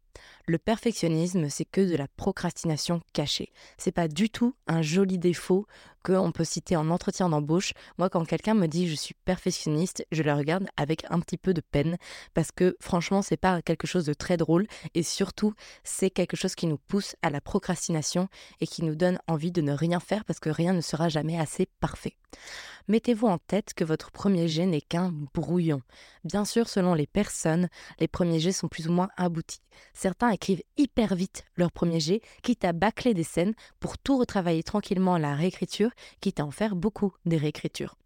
Le 0.47 0.59
perfectionnisme, 0.59 1.49
c'est 1.49 1.65
que 1.65 1.81
de 1.81 1.97
la 1.97 2.09
procrastination 2.09 3.03
cachée. 3.13 3.53
C'est 3.79 3.93
pas 3.93 4.09
du 4.09 4.31
tout 4.31 4.55
un 4.67 4.83
joli 4.83 5.19
défaut 5.19 5.67
qu'on 6.03 6.33
peut 6.33 6.45
citer 6.45 6.77
en 6.77 6.91
entretien 6.91 7.29
d'embauche. 7.29 7.73
Moi, 7.99 8.09
quand 8.09 8.25
quelqu'un 8.25 8.55
me 8.55 8.67
dit 8.67 8.89
je 8.89 8.95
suis 8.95 9.15
perfectionniste, 9.25 10.05
je 10.11 10.23
le 10.23 10.33
regarde 10.33 10.67
avec 10.77 11.05
un 11.11 11.21
petit 11.21 11.37
peu 11.37 11.55
de 11.55 11.61
peine 11.61 11.99
parce 12.35 12.53
que 12.53 12.77
franchement, 12.81 13.23
c'est 13.23 13.37
pas 13.37 13.63
quelque 13.63 13.87
chose 13.87 14.07
de 14.07 14.15
très 14.15 14.37
drôle 14.37 14.67
et 14.95 15.03
surtout, 15.03 15.55
c'est 15.85 16.11
quelque 16.11 16.37
chose 16.37 16.55
qui 16.55 16.67
nous 16.67 16.79
pousse 16.79 17.17
à 17.23 17.31
la 17.31 17.41
procrastination 17.41 18.29
et 18.61 18.67
qui 18.67 18.83
nous 18.83 18.95
donne 18.95 19.19
envie 19.27 19.53
de 19.53 19.61
ne 19.61 19.73
rien 19.73 20.01
faire 20.01 20.25
parce 20.25 20.41
que 20.41 20.51
rien 20.51 20.73
ne 20.73 20.81
sera 20.81 21.09
jamais 21.09 21.39
assez 21.39 21.67
parfait. 21.81 22.17
Mettez-vous 22.89 23.27
en 23.27 23.39
tête 23.39 23.75
que 23.75 23.85
votre 23.85 24.11
premier 24.11 24.49
jet 24.49 24.67
n'est 24.67 24.81
qu'un 24.81 25.13
brouillon. 25.35 25.83
Bien 26.25 26.45
sûr, 26.45 26.69
selon 26.69 26.95
les 26.95 27.07
personnes, 27.07 27.69
les 27.99 28.09
premiers 28.09 28.41
jets 28.41 28.53
sont 28.53 28.69
plus 28.69 28.89
ou 28.89 28.93
moins 28.93 29.09
aboutis. 29.17 29.61
Certains 29.95 30.31
écrivent 30.31 30.63
hyper 30.77 31.15
vite 31.15 31.45
leur 31.57 31.73
premier 31.73 32.01
jet, 32.01 32.21
quitte 32.43 32.65
à 32.65 32.73
bâcler 32.73 33.15
des 33.15 33.25
scènes 33.25 33.55
pour 33.79 33.99
tout 33.99 34.19
retravailler 34.19 34.63
tranquillement 34.63 35.15
à 35.15 35.19
la 35.19 35.35
réécriture, 35.35 35.91
quitte 36.21 36.41
à 36.41 36.45
en 36.45 36.51
faire 36.51 36.77
beaucoup 36.77 37.15
des 37.25 37.37
réécritures. 37.37 37.97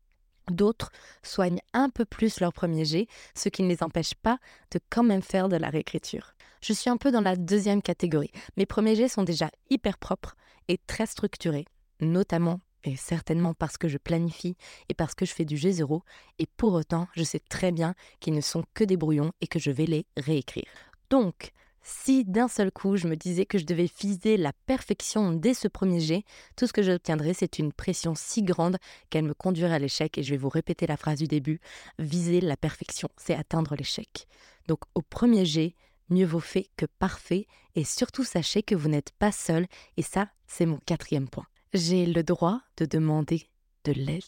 D'autres 0.51 0.91
soignent 1.23 1.63
un 1.73 1.89
peu 1.89 2.05
plus 2.05 2.41
leur 2.41 2.53
premier 2.53 2.85
jet, 2.85 3.07
ce 3.35 3.49
qui 3.49 3.63
ne 3.63 3.69
les 3.69 3.83
empêche 3.83 4.15
pas 4.15 4.39
de 4.73 4.81
quand 4.91 5.03
même 5.03 5.23
faire 5.23 5.49
de 5.49 5.57
la 5.57 5.71
réécriture. 5.71 6.35
Je 6.61 6.73
suis 6.73 6.91
un 6.91 6.97
peu 6.97 7.11
dans 7.11 7.21
la 7.21 7.37
deuxième 7.37 7.83
catégorie. 7.83 8.31
Mes 8.57 8.67
premiers 8.67 8.97
jets 8.97 9.09
sont 9.09 9.23
déjà 9.23 9.51
hyper 9.71 9.99
propres 9.99 10.37
et 10.69 10.79
très 10.87 11.07
structurés, 11.07 11.67
notamment 12.01 12.61
et 12.85 12.97
certainement 12.97 13.55
parce 13.55 13.77
que 13.77 13.89
je 13.89 13.99
planifie 13.99 14.57
et 14.89 14.95
parce 14.95 15.15
que 15.15 15.27
je 15.27 15.33
fais 15.33 15.45
du 15.45 15.57
G0, 15.57 16.01
et 16.39 16.47
pour 16.57 16.75
autant, 16.75 17.09
je 17.15 17.23
sais 17.25 17.41
très 17.41 17.73
bien 17.73 17.95
qu'ils 18.21 18.35
ne 18.35 18.41
sont 18.41 18.65
que 18.75 18.85
des 18.85 18.97
brouillons 18.97 19.33
et 19.41 19.47
que 19.47 19.59
je 19.59 19.71
vais 19.71 19.87
les 19.87 20.07
réécrire. 20.17 20.65
Donc, 21.11 21.53
si 21.87 22.25
d'un 22.25 22.49
seul 22.49 22.73
coup 22.73 22.97
je 22.97 23.07
me 23.07 23.15
disais 23.15 23.45
que 23.45 23.59
je 23.59 23.67
devais 23.67 23.91
viser 24.01 24.39
la 24.39 24.53
perfection 24.67 25.33
dès 25.33 25.53
ce 25.53 25.69
premier 25.69 26.01
jet, 26.01 26.25
tout 26.57 26.67
ce 26.67 26.73
que 26.73 26.83
j'obtiendrais 26.83 27.35
c'est 27.35 27.59
une 27.59 27.73
pression 27.73 28.15
si 28.15 28.43
grande 28.43 28.79
qu'elle 29.11 29.25
me 29.25 29.35
conduirait 29.35 29.75
à 29.75 29.79
l'échec 29.79 30.17
et 30.17 30.23
je 30.23 30.31
vais 30.31 30.39
vous 30.39 30.49
répéter 30.49 30.87
la 30.87 30.97
phrase 30.97 31.19
du 31.19 31.29
début, 31.29 31.61
viser 31.99 32.41
la 32.41 32.57
perfection, 32.57 33.11
c'est 33.19 33.35
atteindre 33.35 33.77
l'échec. 33.77 34.27
Donc 34.67 34.81
au 34.95 35.03
premier 35.03 35.45
jet, 35.45 35.75
mieux 36.09 36.27
vaut 36.27 36.41
fait 36.41 36.69
que 36.77 36.87
parfait 36.99 37.47
et 37.75 37.85
surtout 37.85 38.25
sachez 38.25 38.63
que 38.63 38.75
vous 38.75 38.89
n'êtes 38.89 39.13
pas 39.19 39.33
seul 39.33 39.67
et 39.99 40.03
ça 40.03 40.31
c'est 40.47 40.67
mon 40.67 40.79
quatrième 40.87 41.29
point. 41.29 41.47
J'ai 41.77 42.07
le 42.07 42.23
droit 42.23 42.61
de 42.77 42.87
demander 42.87 43.49
de 43.83 43.91
l'aide. 43.91 44.23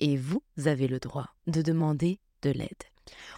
Et 0.00 0.16
vous 0.16 0.42
avez 0.66 0.88
le 0.88 0.98
droit 0.98 1.28
de 1.46 1.62
demander 1.62 2.18
de 2.42 2.50
l'aide. 2.50 2.82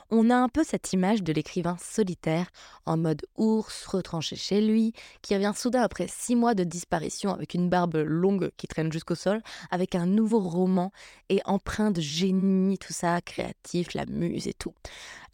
On 0.09 0.31
a 0.31 0.37
un 0.37 0.49
peu 0.49 0.65
cette 0.65 0.95
image 0.95 1.23
de 1.23 1.35
l'écrivain 1.35 1.77
solitaire, 1.79 2.51
en 2.87 2.97
mode 2.97 3.21
ours, 3.37 3.85
retranché 3.85 4.37
chez 4.37 4.63
lui, 4.63 4.95
qui 5.21 5.35
revient 5.35 5.53
soudain 5.55 5.83
après 5.83 6.07
six 6.09 6.35
mois 6.35 6.55
de 6.55 6.65
disparition 6.65 7.35
avec 7.35 7.53
une 7.53 7.69
barbe 7.69 7.97
longue 7.97 8.51
qui 8.57 8.69
traîne 8.69 8.91
jusqu'au 8.91 9.17
sol, 9.17 9.43
avec 9.71 9.97
un 9.97 10.07
nouveau 10.07 10.41
roman 10.41 10.91
et 11.29 11.43
empreint 11.45 11.91
de 11.91 12.01
génie, 12.01 12.79
tout 12.79 12.95
ça, 12.95 13.21
créatif, 13.21 13.93
la 13.93 14.07
muse 14.07 14.49
et 14.49 14.55
tout. 14.55 14.73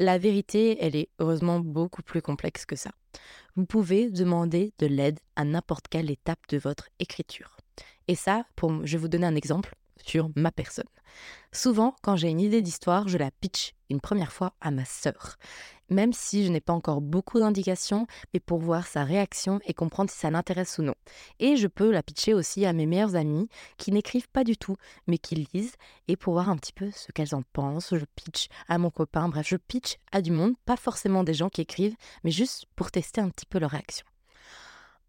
La 0.00 0.18
vérité, 0.18 0.76
elle 0.80 0.96
est 0.96 1.08
heureusement 1.20 1.60
beaucoup 1.60 2.02
plus 2.02 2.20
complexe 2.20 2.66
que 2.66 2.74
ça. 2.74 2.90
Vous 3.54 3.64
pouvez 3.64 4.10
demander 4.10 4.72
de 4.80 4.86
l'aide 4.86 5.20
à 5.36 5.44
n'importe 5.44 5.86
quelle 5.86 6.10
étape 6.10 6.40
de 6.48 6.58
votre 6.58 6.88
écriture. 6.98 7.57
Et 8.06 8.14
ça, 8.14 8.44
pour, 8.56 8.86
je 8.86 8.92
vais 8.92 9.00
vous 9.00 9.08
donner 9.08 9.26
un 9.26 9.34
exemple. 9.34 9.74
sur 10.04 10.30
ma 10.36 10.50
personne. 10.50 10.88
Souvent, 11.52 11.96
quand 12.02 12.16
j'ai 12.16 12.28
une 12.28 12.40
idée 12.40 12.62
d'histoire, 12.62 13.08
je 13.08 13.18
la 13.18 13.30
pitch 13.30 13.74
une 13.90 14.00
première 14.00 14.32
fois 14.32 14.52
à 14.60 14.70
ma 14.70 14.84
sœur, 14.84 15.36
même 15.88 16.12
si 16.12 16.44
je 16.44 16.50
n'ai 16.50 16.60
pas 16.60 16.74
encore 16.74 17.00
beaucoup 17.00 17.40
d'indications, 17.40 18.06
mais 18.34 18.40
pour 18.40 18.58
voir 18.58 18.86
sa 18.86 19.02
réaction 19.02 19.58
et 19.64 19.72
comprendre 19.72 20.10
si 20.10 20.18
ça 20.18 20.30
l'intéresse 20.30 20.76
ou 20.78 20.82
non. 20.82 20.94
Et 21.38 21.56
je 21.56 21.66
peux 21.66 21.90
la 21.90 22.02
pitcher 22.02 22.34
aussi 22.34 22.66
à 22.66 22.74
mes 22.74 22.84
meilleures 22.84 23.16
amies 23.16 23.48
qui 23.78 23.90
n'écrivent 23.90 24.28
pas 24.28 24.44
du 24.44 24.58
tout, 24.58 24.76
mais 25.06 25.16
qui 25.16 25.46
lisent, 25.52 25.76
et 26.06 26.16
pour 26.16 26.34
voir 26.34 26.50
un 26.50 26.56
petit 26.58 26.74
peu 26.74 26.90
ce 26.90 27.12
qu'elles 27.12 27.34
en 27.34 27.42
pensent. 27.54 27.94
Je 27.96 28.04
pitch 28.14 28.48
à 28.68 28.76
mon 28.76 28.90
copain, 28.90 29.28
bref, 29.28 29.48
je 29.48 29.56
pitch 29.56 29.96
à 30.12 30.20
du 30.20 30.30
monde, 30.30 30.54
pas 30.66 30.76
forcément 30.76 31.24
des 31.24 31.34
gens 31.34 31.48
qui 31.48 31.62
écrivent, 31.62 31.96
mais 32.24 32.30
juste 32.30 32.66
pour 32.76 32.90
tester 32.90 33.22
un 33.22 33.30
petit 33.30 33.46
peu 33.46 33.58
leur 33.58 33.70
réaction. 33.70 34.06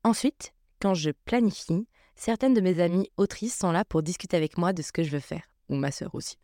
Ensuite, 0.06 0.54
quand 0.80 0.94
je 0.94 1.12
planifie, 1.12 1.86
certaines 2.20 2.54
de 2.54 2.62
mes 2.62 2.82
amies 2.82 3.10
autrices 3.18 3.58
sont 3.58 3.72
là 3.72 3.86
pour 3.86 4.04
discuter 4.04 4.38
avec 4.38 4.58
moi 4.58 4.74
de 4.74 4.82
ce 4.82 4.92
que 4.92 5.04
je 5.04 5.12
veux 5.12 5.20
faire, 5.20 5.44
ou 5.70 5.76
ma 5.76 5.92
sœur 5.92 6.14
aussi. 6.14 6.38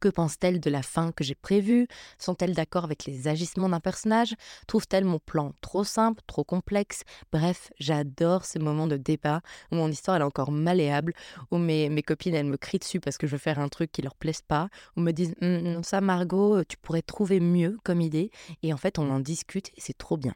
Que 0.00 0.08
pensent-elles 0.08 0.60
de 0.60 0.70
la 0.70 0.82
fin 0.82 1.12
que 1.12 1.24
j'ai 1.24 1.34
prévue? 1.34 1.86
Sont-elles 2.18 2.54
d'accord 2.54 2.84
avec 2.84 3.06
les 3.06 3.26
agissements 3.26 3.70
d'un 3.70 3.80
personnage? 3.80 4.34
Trouvent-elles 4.66 5.04
mon 5.04 5.18
plan 5.18 5.52
trop 5.62 5.84
simple, 5.84 6.20
trop 6.26 6.44
complexe? 6.44 7.04
Bref, 7.32 7.70
j'adore 7.78 8.44
ces 8.44 8.58
moments 8.58 8.86
de 8.86 8.98
débat 8.98 9.40
où 9.72 9.76
mon 9.76 9.90
histoire 9.90 10.18
est 10.18 10.22
encore 10.22 10.50
malléable, 10.50 11.14
où 11.50 11.56
mes, 11.56 11.88
mes 11.88 12.02
copines 12.02 12.34
elles 12.34 12.44
me 12.44 12.58
crient 12.58 12.80
dessus 12.80 13.00
parce 13.00 13.16
que 13.16 13.26
je 13.26 13.32
veux 13.32 13.38
faire 13.38 13.58
un 13.58 13.68
truc 13.68 13.92
qui 13.92 14.02
leur 14.02 14.14
plaise 14.14 14.42
pas, 14.42 14.68
ou 14.96 15.00
me 15.00 15.12
disent 15.12 15.34
«Hum, 15.40 15.60
non 15.60 15.82
ça 15.82 16.02
Margot, 16.02 16.64
tu 16.64 16.76
pourrais 16.76 17.02
trouver 17.02 17.40
mieux 17.40 17.78
comme 17.82 18.02
idée, 18.02 18.30
et 18.62 18.74
en 18.74 18.76
fait 18.76 18.98
on 18.98 19.10
en 19.10 19.20
discute 19.20 19.68
et 19.68 19.80
c'est 19.80 19.96
trop 19.96 20.18
bien. 20.18 20.34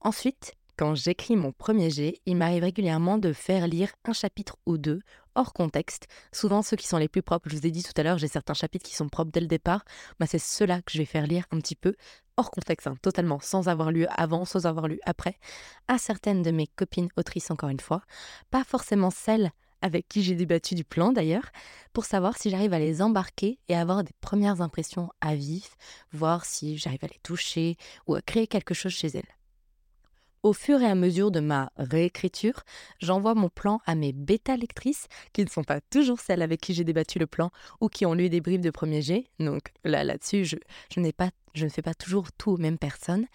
Ensuite, 0.00 0.57
quand 0.78 0.94
j'écris 0.94 1.34
mon 1.34 1.50
premier 1.50 1.90
jet, 1.90 2.20
il 2.24 2.36
m'arrive 2.36 2.62
régulièrement 2.62 3.18
de 3.18 3.32
faire 3.32 3.66
lire 3.66 3.90
un 4.04 4.12
chapitre 4.12 4.56
ou 4.64 4.78
deux 4.78 5.00
hors 5.34 5.52
contexte. 5.52 6.06
Souvent 6.32 6.62
ceux 6.62 6.76
qui 6.76 6.86
sont 6.86 6.98
les 6.98 7.08
plus 7.08 7.20
propres, 7.20 7.48
je 7.50 7.56
vous 7.56 7.66
ai 7.66 7.72
dit 7.72 7.82
tout 7.82 7.92
à 7.96 8.04
l'heure, 8.04 8.18
j'ai 8.18 8.28
certains 8.28 8.54
chapitres 8.54 8.88
qui 8.88 8.94
sont 8.94 9.08
propres 9.08 9.32
dès 9.32 9.40
le 9.40 9.48
départ, 9.48 9.84
bah, 10.20 10.26
c'est 10.28 10.38
ceux-là 10.38 10.80
que 10.82 10.92
je 10.92 10.98
vais 10.98 11.04
faire 11.04 11.26
lire 11.26 11.46
un 11.50 11.58
petit 11.58 11.74
peu 11.74 11.96
hors 12.36 12.52
contexte, 12.52 12.86
hein, 12.86 12.94
totalement, 13.02 13.40
sans 13.40 13.66
avoir 13.66 13.90
lu 13.90 14.06
avant, 14.16 14.44
sans 14.44 14.66
avoir 14.66 14.86
lu 14.86 15.00
après, 15.04 15.36
à 15.88 15.98
certaines 15.98 16.42
de 16.42 16.52
mes 16.52 16.68
copines 16.68 17.08
autrices 17.16 17.50
encore 17.50 17.70
une 17.70 17.80
fois, 17.80 18.02
pas 18.52 18.62
forcément 18.62 19.10
celles 19.10 19.50
avec 19.82 20.08
qui 20.08 20.22
j'ai 20.22 20.36
débattu 20.36 20.76
du 20.76 20.84
plan 20.84 21.10
d'ailleurs, 21.10 21.50
pour 21.92 22.04
savoir 22.04 22.36
si 22.36 22.50
j'arrive 22.50 22.72
à 22.72 22.78
les 22.78 23.02
embarquer 23.02 23.58
et 23.68 23.74
avoir 23.74 24.04
des 24.04 24.14
premières 24.20 24.60
impressions 24.60 25.10
à 25.20 25.34
vif, 25.34 25.76
voir 26.12 26.44
si 26.44 26.78
j'arrive 26.78 27.04
à 27.04 27.08
les 27.08 27.20
toucher 27.24 27.76
ou 28.06 28.14
à 28.14 28.22
créer 28.22 28.46
quelque 28.46 28.74
chose 28.74 28.92
chez 28.92 29.08
elles. 29.08 29.37
Au 30.44 30.52
fur 30.52 30.80
et 30.80 30.86
à 30.86 30.94
mesure 30.94 31.32
de 31.32 31.40
ma 31.40 31.72
réécriture, 31.76 32.62
j'envoie 33.00 33.34
mon 33.34 33.48
plan 33.48 33.80
à 33.86 33.96
mes 33.96 34.12
bêta-lectrices, 34.12 35.08
qui 35.32 35.44
ne 35.44 35.48
sont 35.48 35.64
pas 35.64 35.80
toujours 35.80 36.20
celles 36.20 36.42
avec 36.42 36.60
qui 36.60 36.74
j'ai 36.74 36.84
débattu 36.84 37.18
le 37.18 37.26
plan 37.26 37.50
ou 37.80 37.88
qui 37.88 38.06
ont 38.06 38.14
lu 38.14 38.28
des 38.28 38.40
briefs 38.40 38.60
de 38.60 38.70
premier 38.70 39.02
jet. 39.02 39.26
Donc 39.40 39.72
là, 39.84 40.04
là-dessus, 40.04 40.44
je 40.44 41.00
ne 41.00 41.68
fais 41.68 41.82
pas 41.82 41.94
toujours 41.94 42.30
tout 42.32 42.52
aux 42.52 42.56
mêmes 42.56 42.78
personnes. 42.78 43.26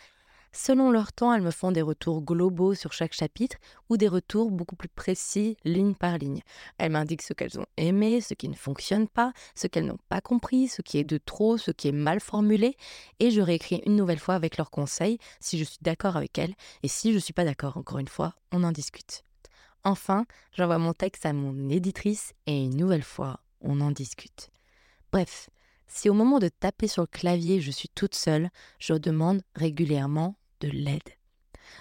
Selon 0.55 0.91
leur 0.91 1.11
temps, 1.11 1.33
elles 1.33 1.41
me 1.41 1.49
font 1.49 1.71
des 1.71 1.81
retours 1.81 2.21
globaux 2.21 2.75
sur 2.75 2.93
chaque 2.93 3.13
chapitre 3.13 3.57
ou 3.89 3.97
des 3.97 4.07
retours 4.07 4.51
beaucoup 4.51 4.75
plus 4.75 4.87
précis, 4.87 5.57
ligne 5.65 5.95
par 5.95 6.19
ligne. 6.19 6.41
Elles 6.77 6.91
m'indiquent 6.91 7.23
ce 7.23 7.33
qu'elles 7.33 7.59
ont 7.59 7.65
aimé, 7.75 8.21
ce 8.21 8.35
qui 8.35 8.47
ne 8.49 8.55
fonctionne 8.55 9.07
pas, 9.07 9.33
ce 9.55 9.65
qu'elles 9.65 9.87
n'ont 9.87 9.97
pas 10.09 10.21
compris, 10.21 10.67
ce 10.67 10.83
qui 10.83 10.99
est 10.99 11.03
de 11.03 11.17
trop, 11.17 11.57
ce 11.57 11.71
qui 11.71 11.87
est 11.87 11.91
mal 11.91 12.19
formulé, 12.19 12.77
et 13.19 13.31
je 13.31 13.41
réécris 13.41 13.81
une 13.87 13.95
nouvelle 13.95 14.19
fois 14.19 14.35
avec 14.35 14.57
leurs 14.57 14.69
conseils 14.69 15.17
si 15.39 15.57
je 15.57 15.63
suis 15.63 15.79
d'accord 15.81 16.17
avec 16.17 16.37
elles, 16.37 16.53
et 16.83 16.87
si 16.87 17.09
je 17.09 17.15
ne 17.15 17.21
suis 17.21 17.33
pas 17.33 17.45
d'accord, 17.45 17.75
encore 17.77 17.97
une 17.97 18.07
fois, 18.07 18.35
on 18.51 18.63
en 18.63 18.71
discute. 18.71 19.23
Enfin, 19.83 20.25
j'envoie 20.55 20.77
mon 20.77 20.93
texte 20.93 21.25
à 21.25 21.33
mon 21.33 21.67
éditrice 21.69 22.33
et 22.45 22.63
une 22.63 22.77
nouvelle 22.77 23.03
fois, 23.03 23.39
on 23.59 23.81
en 23.81 23.89
discute. 23.89 24.51
Bref, 25.11 25.49
si 25.87 26.09
au 26.09 26.13
moment 26.13 26.39
de 26.39 26.47
taper 26.47 26.87
sur 26.87 27.01
le 27.01 27.07
clavier, 27.07 27.59
je 27.59 27.71
suis 27.71 27.89
toute 27.89 28.15
seule, 28.15 28.49
je 28.79 28.93
demande 28.93 29.41
régulièrement 29.55 30.35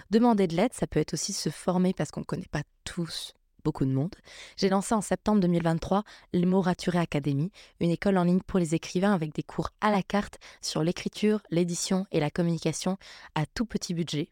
Demander 0.09 0.47
de 0.47 0.55
l'aide, 0.55 0.73
ça 0.73 0.87
peut 0.87 0.99
être 0.99 1.13
aussi 1.13 1.33
se 1.33 1.49
former 1.49 1.93
parce 1.93 2.11
qu'on 2.11 2.21
ne 2.21 2.25
connaît 2.25 2.49
pas 2.51 2.63
tous 2.83 3.33
beaucoup 3.63 3.85
de 3.85 3.91
monde. 3.91 4.15
J'ai 4.57 4.69
lancé 4.69 4.93
en 4.93 5.01
septembre 5.01 5.39
2023 5.41 6.03
l'Emoraturé 6.33 6.99
Academy, 6.99 7.51
une 7.79 7.91
école 7.91 8.17
en 8.17 8.23
ligne 8.23 8.41
pour 8.41 8.59
les 8.59 8.75
écrivains 8.75 9.13
avec 9.13 9.33
des 9.33 9.43
cours 9.43 9.69
à 9.81 9.91
la 9.91 10.03
carte 10.03 10.37
sur 10.61 10.83
l'écriture, 10.83 11.41
l'édition 11.49 12.05
et 12.11 12.19
la 12.19 12.29
communication 12.29 12.97
à 13.35 13.45
tout 13.45 13.65
petit 13.65 13.93
budget 13.93 14.29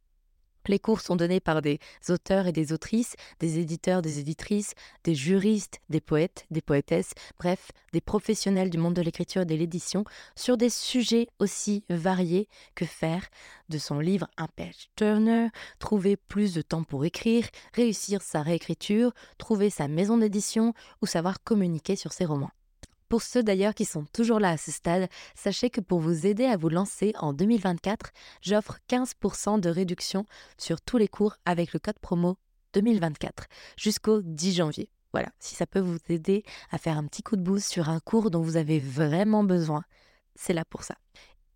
les 0.68 0.80
cours 0.80 1.02
sont 1.02 1.16
donnés 1.16 1.40
par 1.40 1.62
des 1.62 1.80
auteurs 2.10 2.48
et 2.48 2.52
des 2.52 2.74
autrices, 2.74 3.16
des 3.40 3.60
éditeurs, 3.60 4.02
des 4.02 4.20
éditrices, 4.20 4.74
des 5.04 5.16
juristes, 5.16 5.80
des 5.90 6.02
poètes, 6.02 6.46
des 6.52 6.62
poétesses, 6.62 7.14
bref, 7.40 7.72
des 7.94 8.02
professionnels 8.02 8.70
du 8.70 8.78
monde 8.78 8.94
de 8.94 9.02
l'écriture 9.02 9.44
et 9.44 9.46
de 9.46 9.56
l'édition 9.56 10.04
sur 10.36 10.58
des 10.58 10.70
sujets 10.70 11.28
aussi 11.40 11.84
variés 11.90 12.48
que 12.76 12.86
faire 12.86 13.28
de 13.70 13.78
son 13.78 14.00
livre 14.00 14.28
un 14.38 14.48
page 14.48 14.90
turner, 14.96 15.48
trouver 15.80 16.18
plus 16.18 16.54
de 16.54 16.62
temps 16.62 16.84
pour 16.84 17.06
écrire, 17.06 17.48
réussir 17.74 18.22
sa 18.22 18.42
réécriture, 18.42 19.14
trouver 19.38 19.70
sa 19.70 19.88
maison 19.88 20.18
d'édition 20.18 20.74
ou 21.02 21.06
savoir 21.06 21.44
communiquer 21.44 21.96
sur 21.96 22.14
ses 22.14 22.26
romans. 22.26 22.52
Pour 23.12 23.24
ceux 23.24 23.44
d'ailleurs 23.44 23.74
qui 23.74 23.84
sont 23.84 24.06
toujours 24.14 24.40
là 24.40 24.52
à 24.52 24.58
ce 24.58 24.72
stade, 24.72 25.10
sachez 25.36 25.70
que 25.70 25.82
pour 25.82 26.00
vous 26.00 26.26
aider 26.26 26.46
à 26.46 26.56
vous 26.56 26.70
lancer 26.70 27.12
en 27.20 27.34
2024, 27.34 28.12
j'offre 28.42 28.78
15% 28.88 29.60
de 29.60 29.70
réduction 29.70 30.26
sur 30.58 30.80
tous 30.80 30.96
les 30.96 31.10
cours 31.10 31.36
avec 31.44 31.74
le 31.74 31.80
code 31.80 32.00
promo 32.00 32.38
2024 32.72 33.48
jusqu'au 33.76 34.22
10 34.22 34.54
janvier. 34.54 34.90
Voilà, 35.12 35.28
si 35.40 35.56
ça 35.56 35.68
peut 35.68 35.82
vous 35.82 35.98
aider 36.08 36.46
à 36.72 36.78
faire 36.78 36.98
un 36.98 37.06
petit 37.06 37.22
coup 37.22 37.36
de 37.36 37.42
boost 37.42 37.70
sur 37.70 37.90
un 37.90 38.00
cours 38.00 38.32
dont 38.32 38.42
vous 38.42 38.56
avez 38.56 38.80
vraiment 38.80 39.44
besoin, 39.44 39.84
c'est 40.36 40.54
là 40.54 40.64
pour 40.64 40.84
ça. 40.84 40.96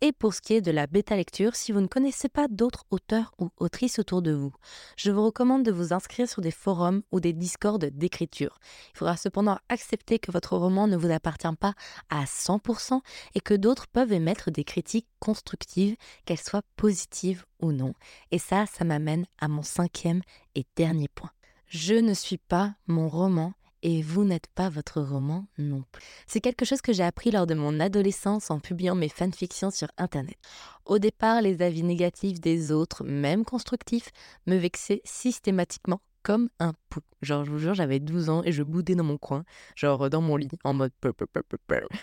Et 0.05 0.11
pour 0.11 0.35
ce 0.35 0.41
qui 0.41 0.53
est 0.53 0.61
de 0.61 0.69
la 0.69 0.85
bêta 0.85 1.15
lecture, 1.15 1.55
si 1.55 1.71
vous 1.71 1.81
ne 1.81 1.87
connaissez 1.87 2.29
pas 2.29 2.47
d'autres 2.47 2.85
auteurs 2.91 3.33
ou 3.39 3.49
autrices 3.57 3.97
autour 3.97 4.21
de 4.21 4.33
vous, 4.33 4.53
je 4.97 5.09
vous 5.09 5.25
recommande 5.25 5.63
de 5.63 5.71
vous 5.71 5.93
inscrire 5.93 6.29
sur 6.29 6.43
des 6.43 6.51
forums 6.51 7.01
ou 7.11 7.19
des 7.19 7.33
discords 7.33 7.79
d'écriture. 7.79 8.59
Il 8.93 8.99
faudra 8.99 9.17
cependant 9.17 9.57
accepter 9.67 10.19
que 10.19 10.31
votre 10.31 10.57
roman 10.57 10.85
ne 10.85 10.95
vous 10.95 11.09
appartient 11.09 11.55
pas 11.59 11.73
à 12.11 12.25
100% 12.25 13.01
et 13.33 13.39
que 13.39 13.55
d'autres 13.55 13.87
peuvent 13.87 14.13
émettre 14.13 14.51
des 14.51 14.63
critiques 14.63 15.07
constructives, 15.19 15.95
qu'elles 16.25 16.37
soient 16.37 16.61
positives 16.75 17.43
ou 17.59 17.71
non. 17.71 17.95
Et 18.29 18.37
ça, 18.37 18.67
ça 18.67 18.85
m'amène 18.85 19.25
à 19.39 19.47
mon 19.47 19.63
cinquième 19.63 20.21
et 20.53 20.67
dernier 20.75 21.07
point. 21.07 21.31
Je 21.65 21.95
ne 21.95 22.13
suis 22.13 22.37
pas 22.37 22.75
mon 22.85 23.09
roman 23.09 23.55
et 23.85 24.01
vous 24.01 24.23
n'êtes 24.23 24.47
pas 24.47 24.67
votre 24.67 24.99
roman 24.99 25.45
non 25.59 25.83
plus. 25.91 26.03
C'est 26.25 26.41
quelque 26.41 26.65
chose 26.65 26.81
que 26.81 26.91
j'ai 26.91 27.03
appris 27.03 27.29
lors 27.29 27.45
de 27.45 27.53
mon 27.53 27.79
adolescence 27.79 28.49
en 28.49 28.59
publiant 28.59 28.95
mes 28.95 29.09
fanfictions 29.09 29.69
sur 29.69 29.89
Internet. 29.99 30.37
Au 30.85 30.97
départ, 30.97 31.43
les 31.43 31.61
avis 31.61 31.83
négatifs 31.83 32.41
des 32.41 32.71
autres, 32.71 33.03
même 33.03 33.45
constructifs, 33.45 34.09
me 34.47 34.57
vexaient 34.57 35.01
systématiquement 35.05 36.01
comme 36.25 36.49
un 36.59 36.73
pou. 36.89 37.01
Genre, 37.21 37.45
je 37.45 37.51
vous 37.51 37.59
jure, 37.59 37.75
j'avais 37.75 37.99
12 37.99 38.29
ans 38.29 38.41
et 38.43 38.51
je 38.51 38.63
boudais 38.63 38.95
dans 38.95 39.03
mon 39.03 39.19
coin, 39.19 39.45
genre 39.75 40.09
dans 40.09 40.21
mon 40.21 40.37
lit, 40.37 40.49
en 40.63 40.73
mode 40.73 40.91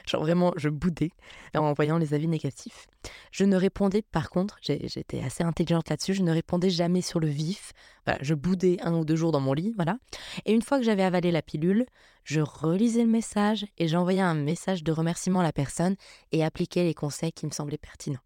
genre 0.07 0.23
vraiment, 0.23 0.52
je 0.57 0.69
boudais 0.69 1.11
en 1.57 1.73
voyant 1.73 1.99
les 1.99 2.14
avis 2.14 2.29
négatifs. 2.29 2.87
Je 3.33 3.45
ne 3.45 3.57
répondais, 3.57 4.02
par 4.02 4.31
contre, 4.31 4.59
j'étais 4.62 5.21
assez 5.23 5.43
intelligente 5.43 5.91
là-dessus, 5.91 6.14
je 6.14 6.23
ne 6.23 6.31
répondais 6.31 6.71
jamais 6.71 7.02
sur 7.02 7.19
le 7.19 7.26
vif. 7.26 7.73
je 8.21 8.35
boudais 8.35 8.76
un 8.83 8.95
ou 8.95 9.05
deux 9.05 9.17
jours 9.17 9.33
dans 9.33 9.41
mon 9.41 9.55
lit, 9.55 9.73
voilà. 9.75 9.99
Et 10.45 10.52
une 10.52 10.62
fois 10.62 10.79
que 10.79 10.85
j'avais 10.85 11.02
avalé 11.02 11.33
la 11.33 11.43
pilule, 11.43 11.85
je 12.23 12.41
relisais 12.41 13.02
le 13.02 13.11
message 13.11 13.67
et 13.79 13.88
j'envoyais 13.88 14.21
un 14.21 14.35
message 14.35 14.85
de 14.85 14.93
remerciement 14.93 15.41
à 15.41 15.45
la 15.45 15.52
personne 15.52 15.97
et 16.31 16.45
appliquais 16.45 16.85
les 16.85 16.95
conseils 16.95 17.33
qui 17.33 17.47
me 17.47 17.50
semblaient 17.50 17.76
pertinents. 17.76 18.23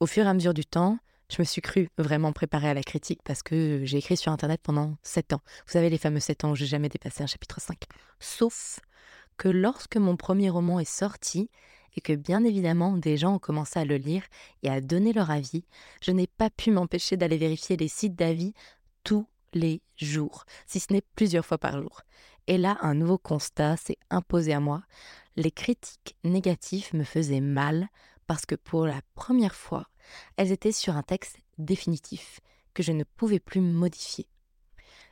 Au 0.00 0.06
fur 0.06 0.26
et 0.26 0.28
à 0.28 0.34
mesure 0.34 0.52
du 0.52 0.66
temps, 0.66 0.98
je 1.34 1.42
me 1.42 1.44
suis 1.44 1.62
cru 1.62 1.88
vraiment 1.98 2.32
préparée 2.32 2.68
à 2.68 2.74
la 2.74 2.82
critique 2.82 3.20
parce 3.24 3.42
que 3.42 3.80
j'ai 3.84 3.98
écrit 3.98 4.16
sur 4.16 4.30
Internet 4.30 4.60
pendant 4.62 4.96
7 5.02 5.32
ans. 5.32 5.40
Vous 5.66 5.72
savez, 5.72 5.90
les 5.90 5.98
fameux 5.98 6.20
7 6.20 6.44
ans 6.44 6.52
où 6.52 6.54
j'ai 6.54 6.66
jamais 6.66 6.88
dépassé 6.88 7.24
un 7.24 7.26
chapitre 7.26 7.60
5. 7.60 7.76
Sauf 8.20 8.78
que 9.36 9.48
lorsque 9.48 9.96
mon 9.96 10.16
premier 10.16 10.48
roman 10.48 10.78
est 10.78 10.88
sorti 10.88 11.50
et 11.96 12.00
que 12.00 12.12
bien 12.12 12.44
évidemment 12.44 12.96
des 12.96 13.16
gens 13.16 13.34
ont 13.34 13.38
commencé 13.40 13.80
à 13.80 13.84
le 13.84 13.96
lire 13.96 14.22
et 14.62 14.70
à 14.70 14.80
donner 14.80 15.12
leur 15.12 15.32
avis, 15.32 15.64
je 16.02 16.12
n'ai 16.12 16.28
pas 16.28 16.50
pu 16.50 16.70
m'empêcher 16.70 17.16
d'aller 17.16 17.36
vérifier 17.36 17.76
les 17.76 17.88
sites 17.88 18.14
d'avis 18.14 18.52
tous 19.02 19.26
les 19.54 19.82
jours, 19.96 20.44
si 20.66 20.78
ce 20.78 20.92
n'est 20.92 21.02
plusieurs 21.16 21.44
fois 21.44 21.58
par 21.58 21.80
jour. 21.80 22.02
Et 22.46 22.58
là, 22.58 22.78
un 22.80 22.94
nouveau 22.94 23.18
constat 23.18 23.76
s'est 23.76 23.98
imposé 24.08 24.52
à 24.52 24.60
moi. 24.60 24.84
Les 25.34 25.50
critiques 25.50 26.16
négatives 26.22 26.94
me 26.94 27.02
faisaient 27.04 27.40
mal 27.40 27.88
parce 28.28 28.46
que 28.46 28.54
pour 28.54 28.86
la 28.86 29.00
première 29.16 29.54
fois, 29.54 29.88
elles 30.36 30.52
étaient 30.52 30.72
sur 30.72 30.96
un 30.96 31.02
texte 31.02 31.38
définitif 31.58 32.40
que 32.74 32.82
je 32.82 32.92
ne 32.92 33.04
pouvais 33.04 33.40
plus 33.40 33.60
modifier. 33.60 34.28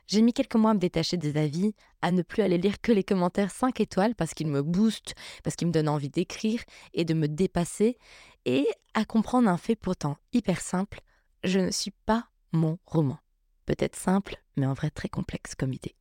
J'ai 0.08 0.20
mis 0.20 0.32
quelques 0.32 0.56
mois 0.56 0.72
à 0.72 0.74
me 0.74 0.78
détacher 0.78 1.16
des 1.16 1.36
avis, 1.36 1.74
à 2.02 2.10
ne 2.10 2.22
plus 2.22 2.42
aller 2.42 2.58
lire 2.58 2.80
que 2.80 2.92
les 2.92 3.04
commentaires 3.04 3.50
5 3.50 3.80
étoiles 3.80 4.14
parce 4.14 4.34
qu'ils 4.34 4.48
me 4.48 4.62
boostent, 4.62 5.14
parce 5.42 5.56
qu'ils 5.56 5.68
me 5.68 5.72
donnent 5.72 5.88
envie 5.88 6.10
d'écrire 6.10 6.62
et 6.92 7.04
de 7.04 7.14
me 7.14 7.28
dépasser, 7.28 7.96
et 8.44 8.66
à 8.94 9.04
comprendre 9.04 9.48
un 9.48 9.56
fait 9.56 9.76
pourtant 9.76 10.16
hyper 10.32 10.60
simple, 10.60 11.00
je 11.44 11.60
ne 11.60 11.70
suis 11.70 11.92
pas 12.04 12.26
mon 12.52 12.78
roman. 12.84 13.18
Peut-être 13.64 13.96
simple, 13.96 14.36
mais 14.56 14.66
en 14.66 14.74
vrai 14.74 14.90
très 14.90 15.08
complexe 15.08 15.54
comme 15.54 15.72
idée. 15.72 15.96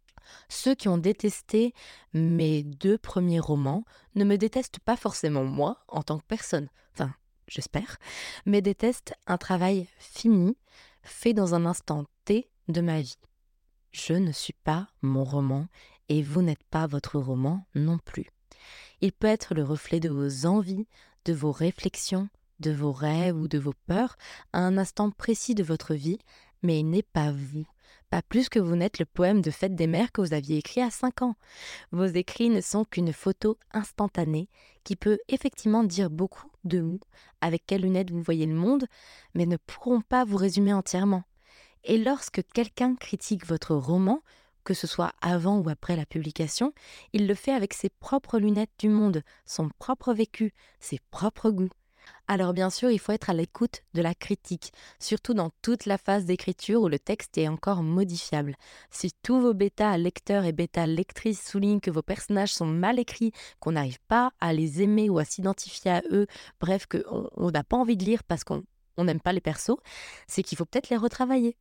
Ceux 0.50 0.76
qui 0.76 0.88
ont 0.88 0.98
détesté 0.98 1.74
mes 2.14 2.64
deux 2.64 2.98
premiers 2.98 3.40
romans 3.40 3.84
ne 4.16 4.24
me 4.24 4.38
détestent 4.38 4.80
pas 4.80 4.96
forcément 4.96 5.44
moi 5.44 5.84
en 5.88 6.04
tant 6.04 6.20
que 6.20 6.26
personne, 6.26 6.70
j'espère, 7.52 7.98
mais 8.46 8.62
détestent 8.62 9.14
un 9.28 9.38
travail 9.38 9.88
fini, 10.00 10.58
fait 11.04 11.34
dans 11.34 11.54
un 11.54 11.66
instant 11.66 12.06
T 12.26 12.50
de 12.70 12.82
ma 12.82 13.02
vie. 13.02 13.18
Je 13.92 14.14
ne 14.14 14.32
suis 14.32 14.54
pas 14.54 14.88
mon 15.02 15.26
roman 15.26 15.68
et 16.08 16.24
vous 16.24 16.42
n'êtes 16.42 16.64
pas 16.64 16.88
votre 16.88 17.20
roman 17.20 17.66
non 17.76 17.98
plus. 17.98 18.28
Il 19.02 19.12
peut 19.12 19.28
être 19.28 19.54
le 19.54 19.64
reflet 19.64 20.00
de 20.00 20.10
vos 20.10 20.46
envies, 20.46 20.88
de 21.26 21.34
vos 21.34 21.52
réflexions, 21.52 22.30
de 22.60 22.72
vos 22.72 22.94
rêves 22.94 23.36
ou 23.36 23.48
de 23.48 23.60
vos 23.60 23.74
peurs 23.86 24.16
à 24.54 24.60
un 24.60 24.78
instant 24.78 25.12
précis 25.12 25.56
de 25.56 25.64
votre 25.64 25.94
vie, 25.94 26.20
mais 26.64 26.80
il 26.80 26.90
n'est 26.90 27.04
pas 27.04 27.32
vous. 27.32 27.66
Pas 28.12 28.22
plus 28.22 28.50
que 28.50 28.60
vous 28.60 28.76
n'êtes 28.76 29.00
le 29.00 29.06
poème 29.06 29.42
de 29.42 29.52
fête 29.52 29.74
des 29.74 29.88
mères 29.88 30.12
que 30.12 30.20
vous 30.20 30.34
aviez 30.34 30.58
écrit 30.58 30.82
à 30.82 30.92
5 30.92 31.22
ans. 31.22 31.36
Vos 31.94 32.06
écrits 32.06 32.50
ne 32.50 32.60
sont 32.60 32.84
qu'une 32.84 33.14
photo 33.14 33.58
instantanée 33.72 34.50
qui 34.84 34.98
peut 34.98 35.18
effectivement 35.30 35.86
dire 35.86 36.10
beaucoup 36.10 36.52
de 36.66 36.80
vous, 36.80 37.00
avec 37.40 37.64
quelles 37.66 37.84
lunettes 37.84 38.12
vous 38.12 38.22
voyez 38.22 38.46
le 38.46 38.54
monde, 38.54 38.86
mais 39.34 39.46
ne 39.46 39.56
pourront 39.56 40.02
pas 40.02 40.26
vous 40.26 40.36
résumer 40.36 40.74
entièrement. 40.74 41.24
Et 41.86 41.98
lorsque 41.98 42.44
quelqu'un 42.54 42.96
critique 42.96 43.46
votre 43.46 43.76
roman, 43.76 44.22
que 44.66 44.74
ce 44.74 44.88
soit 44.88 45.14
avant 45.22 45.60
ou 45.60 45.70
après 45.70 45.96
la 45.96 46.06
publication, 46.06 46.74
il 47.14 47.28
le 47.28 47.34
fait 47.34 47.54
avec 47.54 47.74
ses 47.74 47.90
propres 47.90 48.40
lunettes 48.40 48.74
du 48.78 48.90
monde, 48.90 49.24
son 49.46 49.70
propre 49.80 50.14
vécu, 50.14 50.54
ses 50.82 51.00
propres 51.12 51.50
goûts. 51.50 51.72
Alors 52.28 52.54
bien 52.54 52.70
sûr, 52.70 52.90
il 52.92 53.00
faut 53.00 53.12
être 53.12 53.30
à 53.30 53.34
l'écoute 53.34 53.82
de 53.94 54.02
la 54.02 54.16
critique, 54.16 54.72
surtout 55.00 55.34
dans 55.34 55.50
toute 55.62 55.86
la 55.86 55.98
phase 55.98 56.26
d'écriture 56.26 56.82
où 56.82 56.88
le 56.88 57.00
texte 57.00 57.38
est 57.38 57.48
encore 57.48 57.84
modifiable. 57.84 58.56
Si 58.90 59.12
tous 59.22 59.42
vos 59.42 59.54
bêta 59.54 59.98
lecteurs 59.98 60.46
et 60.46 60.54
bêta 60.54 60.88
lectrices 60.88 61.46
soulignent 61.46 61.82
que 61.82 61.92
vos 61.92 62.02
personnages 62.02 62.54
sont 62.54 62.66
mal 62.66 63.00
écrits, 63.00 63.34
qu'on 63.60 63.74
n'arrive 63.74 64.00
pas 64.08 64.32
à 64.40 64.54
les 64.54 64.82
aimer 64.82 65.10
ou 65.10 65.20
à 65.20 65.26
s'identifier 65.26 65.92
à 65.92 66.02
eux, 66.12 66.28
bref, 66.60 66.86
qu'on 66.86 67.52
n'a 67.52 67.64
pas 67.64 67.78
envie 67.78 67.98
de 67.98 68.06
lire 68.06 68.24
parce 68.24 68.44
qu'on 68.44 68.64
n'aime 68.98 69.20
pas 69.20 69.34
les 69.34 69.42
persos, 69.42 69.78
c'est 70.28 70.44
qu'il 70.44 70.58
faut 70.58 70.66
peut-être 70.66 70.90
les 70.90 70.98
retravailler. 70.98 71.58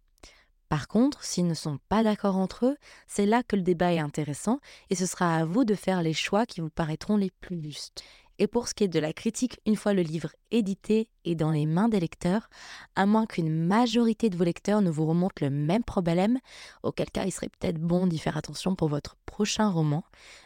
Par 0.69 0.87
contre, 0.87 1.25
s'ils 1.25 1.49
ne 1.49 1.55
sont 1.55 1.81
pas 1.89 2.05
d'accord 2.05 2.37
entre 2.37 2.67
eux, 2.67 2.77
c'est 3.09 3.27
là 3.27 3.43
que 3.43 3.57
le 3.57 3.63
débat 3.63 3.93
est 3.93 3.99
intéressant 3.99 4.61
et 4.89 4.95
ce 4.95 5.05
sera 5.05 5.35
à 5.35 5.45
vous 5.45 5.65
de 5.65 5.75
faire 5.75 6.01
les 6.01 6.13
choix 6.13 6.47
qui 6.47 6.61
vous 6.61 6.71
paraîtront 6.71 7.17
les 7.17 7.33
plus 7.41 7.61
justes. 7.61 8.05
Et 8.41 8.47
pour 8.47 8.69
ce 8.69 8.75
qui 8.75 8.85
est 8.85 8.89
de 8.89 8.99
la 8.99 9.13
critique, 9.13 9.61
une 9.67 9.77
fois 9.77 9.93
le 9.93 10.01
livre 10.01 10.31
édité 10.51 11.11
et 11.27 11.35
dans 11.35 11.51
les 11.51 11.67
mains 11.67 11.91
des 11.91 12.01
lecteurs, 12.01 12.49
à 12.97 13.05
moins 13.05 13.27
qu'une 13.27 13.51
majorité 13.51 14.31
de 14.31 14.37
vos 14.37 14.45
lecteurs 14.45 14.81
ne 14.81 14.89
vous 14.89 15.05
remontent 15.05 15.45
le 15.45 15.51
même 15.51 15.85
problème, 15.85 16.39
auquel 16.83 17.11
cas 17.11 17.27
il 17.27 17.33
serait 17.33 17.51
peut-être 17.51 17.79
bon 17.79 18.07
d'y 18.07 18.19
faire 18.19 18.39
attention 18.39 18.75
pour 18.75 18.89
votre 18.89 19.17
prochain 19.27 19.69
roman, 19.69 20.05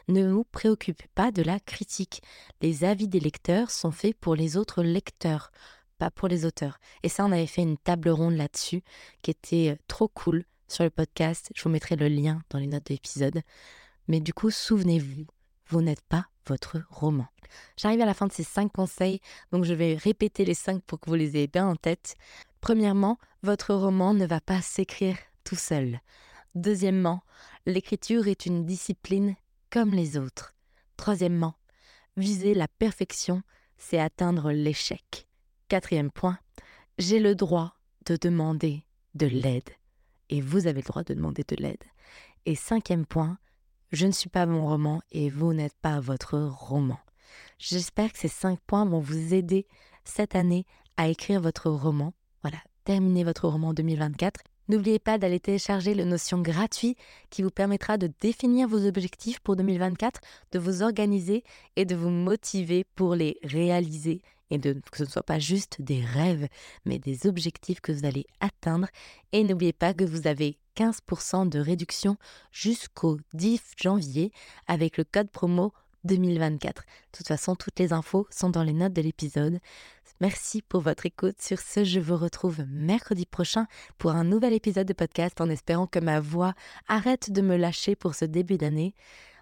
ne 0.09 0.29
vous 0.29 0.43
préoccupez 0.43 1.07
pas 1.15 1.31
de 1.31 1.43
la 1.43 1.61
critique. 1.61 2.21
Les 2.61 2.83
avis 2.83 3.07
des 3.07 3.21
lecteurs 3.21 3.71
sont 3.71 3.93
faits 3.93 4.17
pour 4.17 4.35
les 4.35 4.57
autres 4.57 4.83
lecteurs, 4.83 5.53
pas 5.99 6.11
pour 6.11 6.27
les 6.27 6.45
auteurs. 6.45 6.79
Et 7.05 7.09
ça, 7.09 7.25
on 7.25 7.31
avait 7.31 7.47
fait 7.47 7.63
une 7.63 7.79
table 7.79 8.09
ronde 8.09 8.35
là-dessus 8.35 8.83
qui 9.23 9.31
était 9.31 9.71
euh, 9.71 9.77
trop 9.87 10.09
cool 10.09 10.45
sur 10.67 10.83
le 10.83 10.91
podcast. 10.91 11.53
Je 11.55 11.63
vous 11.63 11.71
mettrai 11.71 11.95
le 11.95 12.09
lien 12.09 12.43
dans 12.51 12.59
les 12.59 12.67
notes 12.67 12.87
de 12.87 12.95
l'épisode. 12.95 13.41
Mais 14.09 14.19
du 14.19 14.35
coup, 14.35 14.51
souvenez-vous, 14.51 15.27
vous 15.69 15.83
n'êtes 15.83 16.03
pas 16.03 16.27
votre 16.47 16.83
roman. 16.91 17.27
J'arrive 17.77 18.01
à 18.01 18.07
la 18.07 18.15
fin 18.15 18.27
de 18.27 18.33
ces 18.33 18.45
cinq 18.45 18.73
conseils, 18.73 19.21
donc 19.53 19.65
je 19.65 19.75
vais 19.75 19.95
répéter 19.95 20.45
les 20.45 20.55
cinq 20.55 20.83
pour 20.83 21.01
que 21.01 21.09
vous 21.09 21.17
les 21.17 21.37
ayez 21.37 21.47
bien 21.47 21.67
en 21.67 21.77
tête. 21.77 22.17
Premièrement, 22.61 23.19
votre 23.43 23.75
roman 23.75 24.15
ne 24.15 24.27
va 24.27 24.41
pas 24.41 24.61
s'écrire 24.61 25.17
tout 25.45 25.57
seul. 25.57 26.01
Deuxièmement, 26.55 27.23
l'écriture 27.67 28.29
est 28.29 28.47
une 28.47 28.65
discipline 28.65 29.37
comme 29.71 29.91
les 29.91 30.17
autres. 30.17 30.55
Troisièmement, 30.97 31.55
viser 32.17 32.55
la 32.55 32.69
perfection, 32.69 33.43
c'est 33.77 33.99
atteindre 33.99 34.53
l'échec. 34.53 35.27
Quatrième 35.69 36.11
point, 36.11 36.39
j'ai 36.99 37.19
le 37.19 37.35
droit 37.35 37.77
de 38.07 38.17
demander 38.17 38.85
de 39.15 39.27
l'aide. 39.27 39.71
Et 40.31 40.41
vous 40.41 40.67
avez 40.67 40.81
le 40.81 40.87
droit 40.87 41.03
de 41.03 41.15
demander 41.15 41.45
de 41.47 41.57
l'aide. 41.57 41.83
Et 42.47 42.55
cinquième 42.55 43.07
point, 43.07 43.39
je 43.93 44.07
ne 44.07 44.13
suis 44.13 44.29
pas 44.29 44.47
mon 44.47 44.67
roman 44.67 45.01
et 45.13 45.31
vous 45.31 45.53
n'êtes 45.53 45.77
pas 45.81 46.01
votre 46.01 46.39
roman. 46.39 46.99
J'espère 47.59 48.13
que 48.13 48.19
ces 48.19 48.29
cinq 48.29 48.59
points 48.67 48.85
vont 48.85 49.01
vous 49.01 49.35
aider 49.35 49.67
cette 50.05 50.35
année 50.35 50.67
à 50.97 51.09
écrire 51.09 51.41
votre 51.41 51.71
roman. 51.71 52.13
Voilà, 52.43 52.59
terminer 52.85 53.25
votre 53.25 53.49
roman 53.49 53.75
2024. 53.75 54.41
N'oubliez 54.69 54.99
pas 54.99 55.19
d'aller 55.19 55.41
télécharger 55.41 55.95
le 55.95 56.05
Notion 56.05 56.41
gratuit 56.41 56.97
qui 57.29 57.43
vous 57.43 57.51
permettra 57.51 57.99
de 57.99 58.11
définir 58.21 58.67
vos 58.67 58.87
objectifs 58.87 59.41
pour 59.41 59.57
2024, 59.57 60.21
de 60.53 60.59
vous 60.59 60.83
organiser 60.83 61.45
et 61.77 61.85
de 61.85 61.95
vous 61.95 62.09
motiver 62.09 62.85
pour 62.95 63.15
les 63.15 63.39
réaliser 63.43 64.23
et 64.55 64.61
que 64.61 64.97
ce 64.97 65.05
ne 65.05 65.09
soit 65.09 65.23
pas 65.23 65.39
juste 65.39 65.81
des 65.81 66.03
rêves, 66.05 66.49
mais 66.85 66.99
des 66.99 67.27
objectifs 67.27 67.81
que 67.81 67.93
vous 67.93 68.07
allez 68.07 68.27
atteindre. 68.41 68.89
Et 69.33 69.45
n'oubliez 69.45 69.73
pas 69.73 69.95
que 69.95 70.05
vous 70.05 70.27
avez 70.27 70.59
15% 70.77 71.49
de 71.49 71.59
réduction 71.59 72.17
jusqu'au 72.53 73.19
10 73.35 73.61
janvier 73.77 74.33
avec 74.67 74.97
le 74.97 75.05
code 75.05 75.31
promo 75.31 75.73
2024. 76.05 76.83
De 76.83 76.89
toute 77.13 77.29
façon, 77.29 77.55
toutes 77.57 77.79
les 77.79 77.93
infos 77.93 78.27
sont 78.31 78.51
dans 78.51 78.63
les 78.63 78.73
notes 78.73 78.93
de 78.93 79.03
l'épisode. 79.03 79.59
Merci 80.21 80.63
pour 80.63 80.81
votre 80.81 81.07
écoute. 81.07 81.41
Sur 81.41 81.59
ce, 81.59 81.85
je 81.85 82.01
vous 82.01 82.17
retrouve 82.17 82.65
mercredi 82.69 83.27
prochain 83.27 83.67
pour 83.99 84.13
un 84.13 84.25
nouvel 84.25 84.53
épisode 84.53 84.87
de 84.87 84.93
podcast 84.93 85.41
en 85.41 85.49
espérant 85.49 85.87
que 85.87 85.99
ma 85.99 86.21
voix 86.21 86.55
arrête 86.89 87.33
de 87.33 87.43
me 87.43 87.57
lâcher 87.57 87.97
pour 87.97 88.15
ce 88.15 88.25
début 88.25 88.59
d'année. 88.59 88.95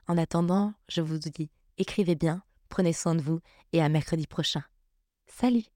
En 0.09 0.17
attendant, 0.17 0.73
je 0.89 1.01
vous 1.01 1.19
dis, 1.19 1.51
écrivez 1.79 2.15
bien, 2.15 2.43
prenez 2.69 2.93
soin 2.93 3.15
de 3.15 3.23
vous 3.23 3.41
et 3.73 3.83
à 3.83 3.89
mercredi 3.89 4.27
prochain. 4.27 4.63
Salut 5.35 5.72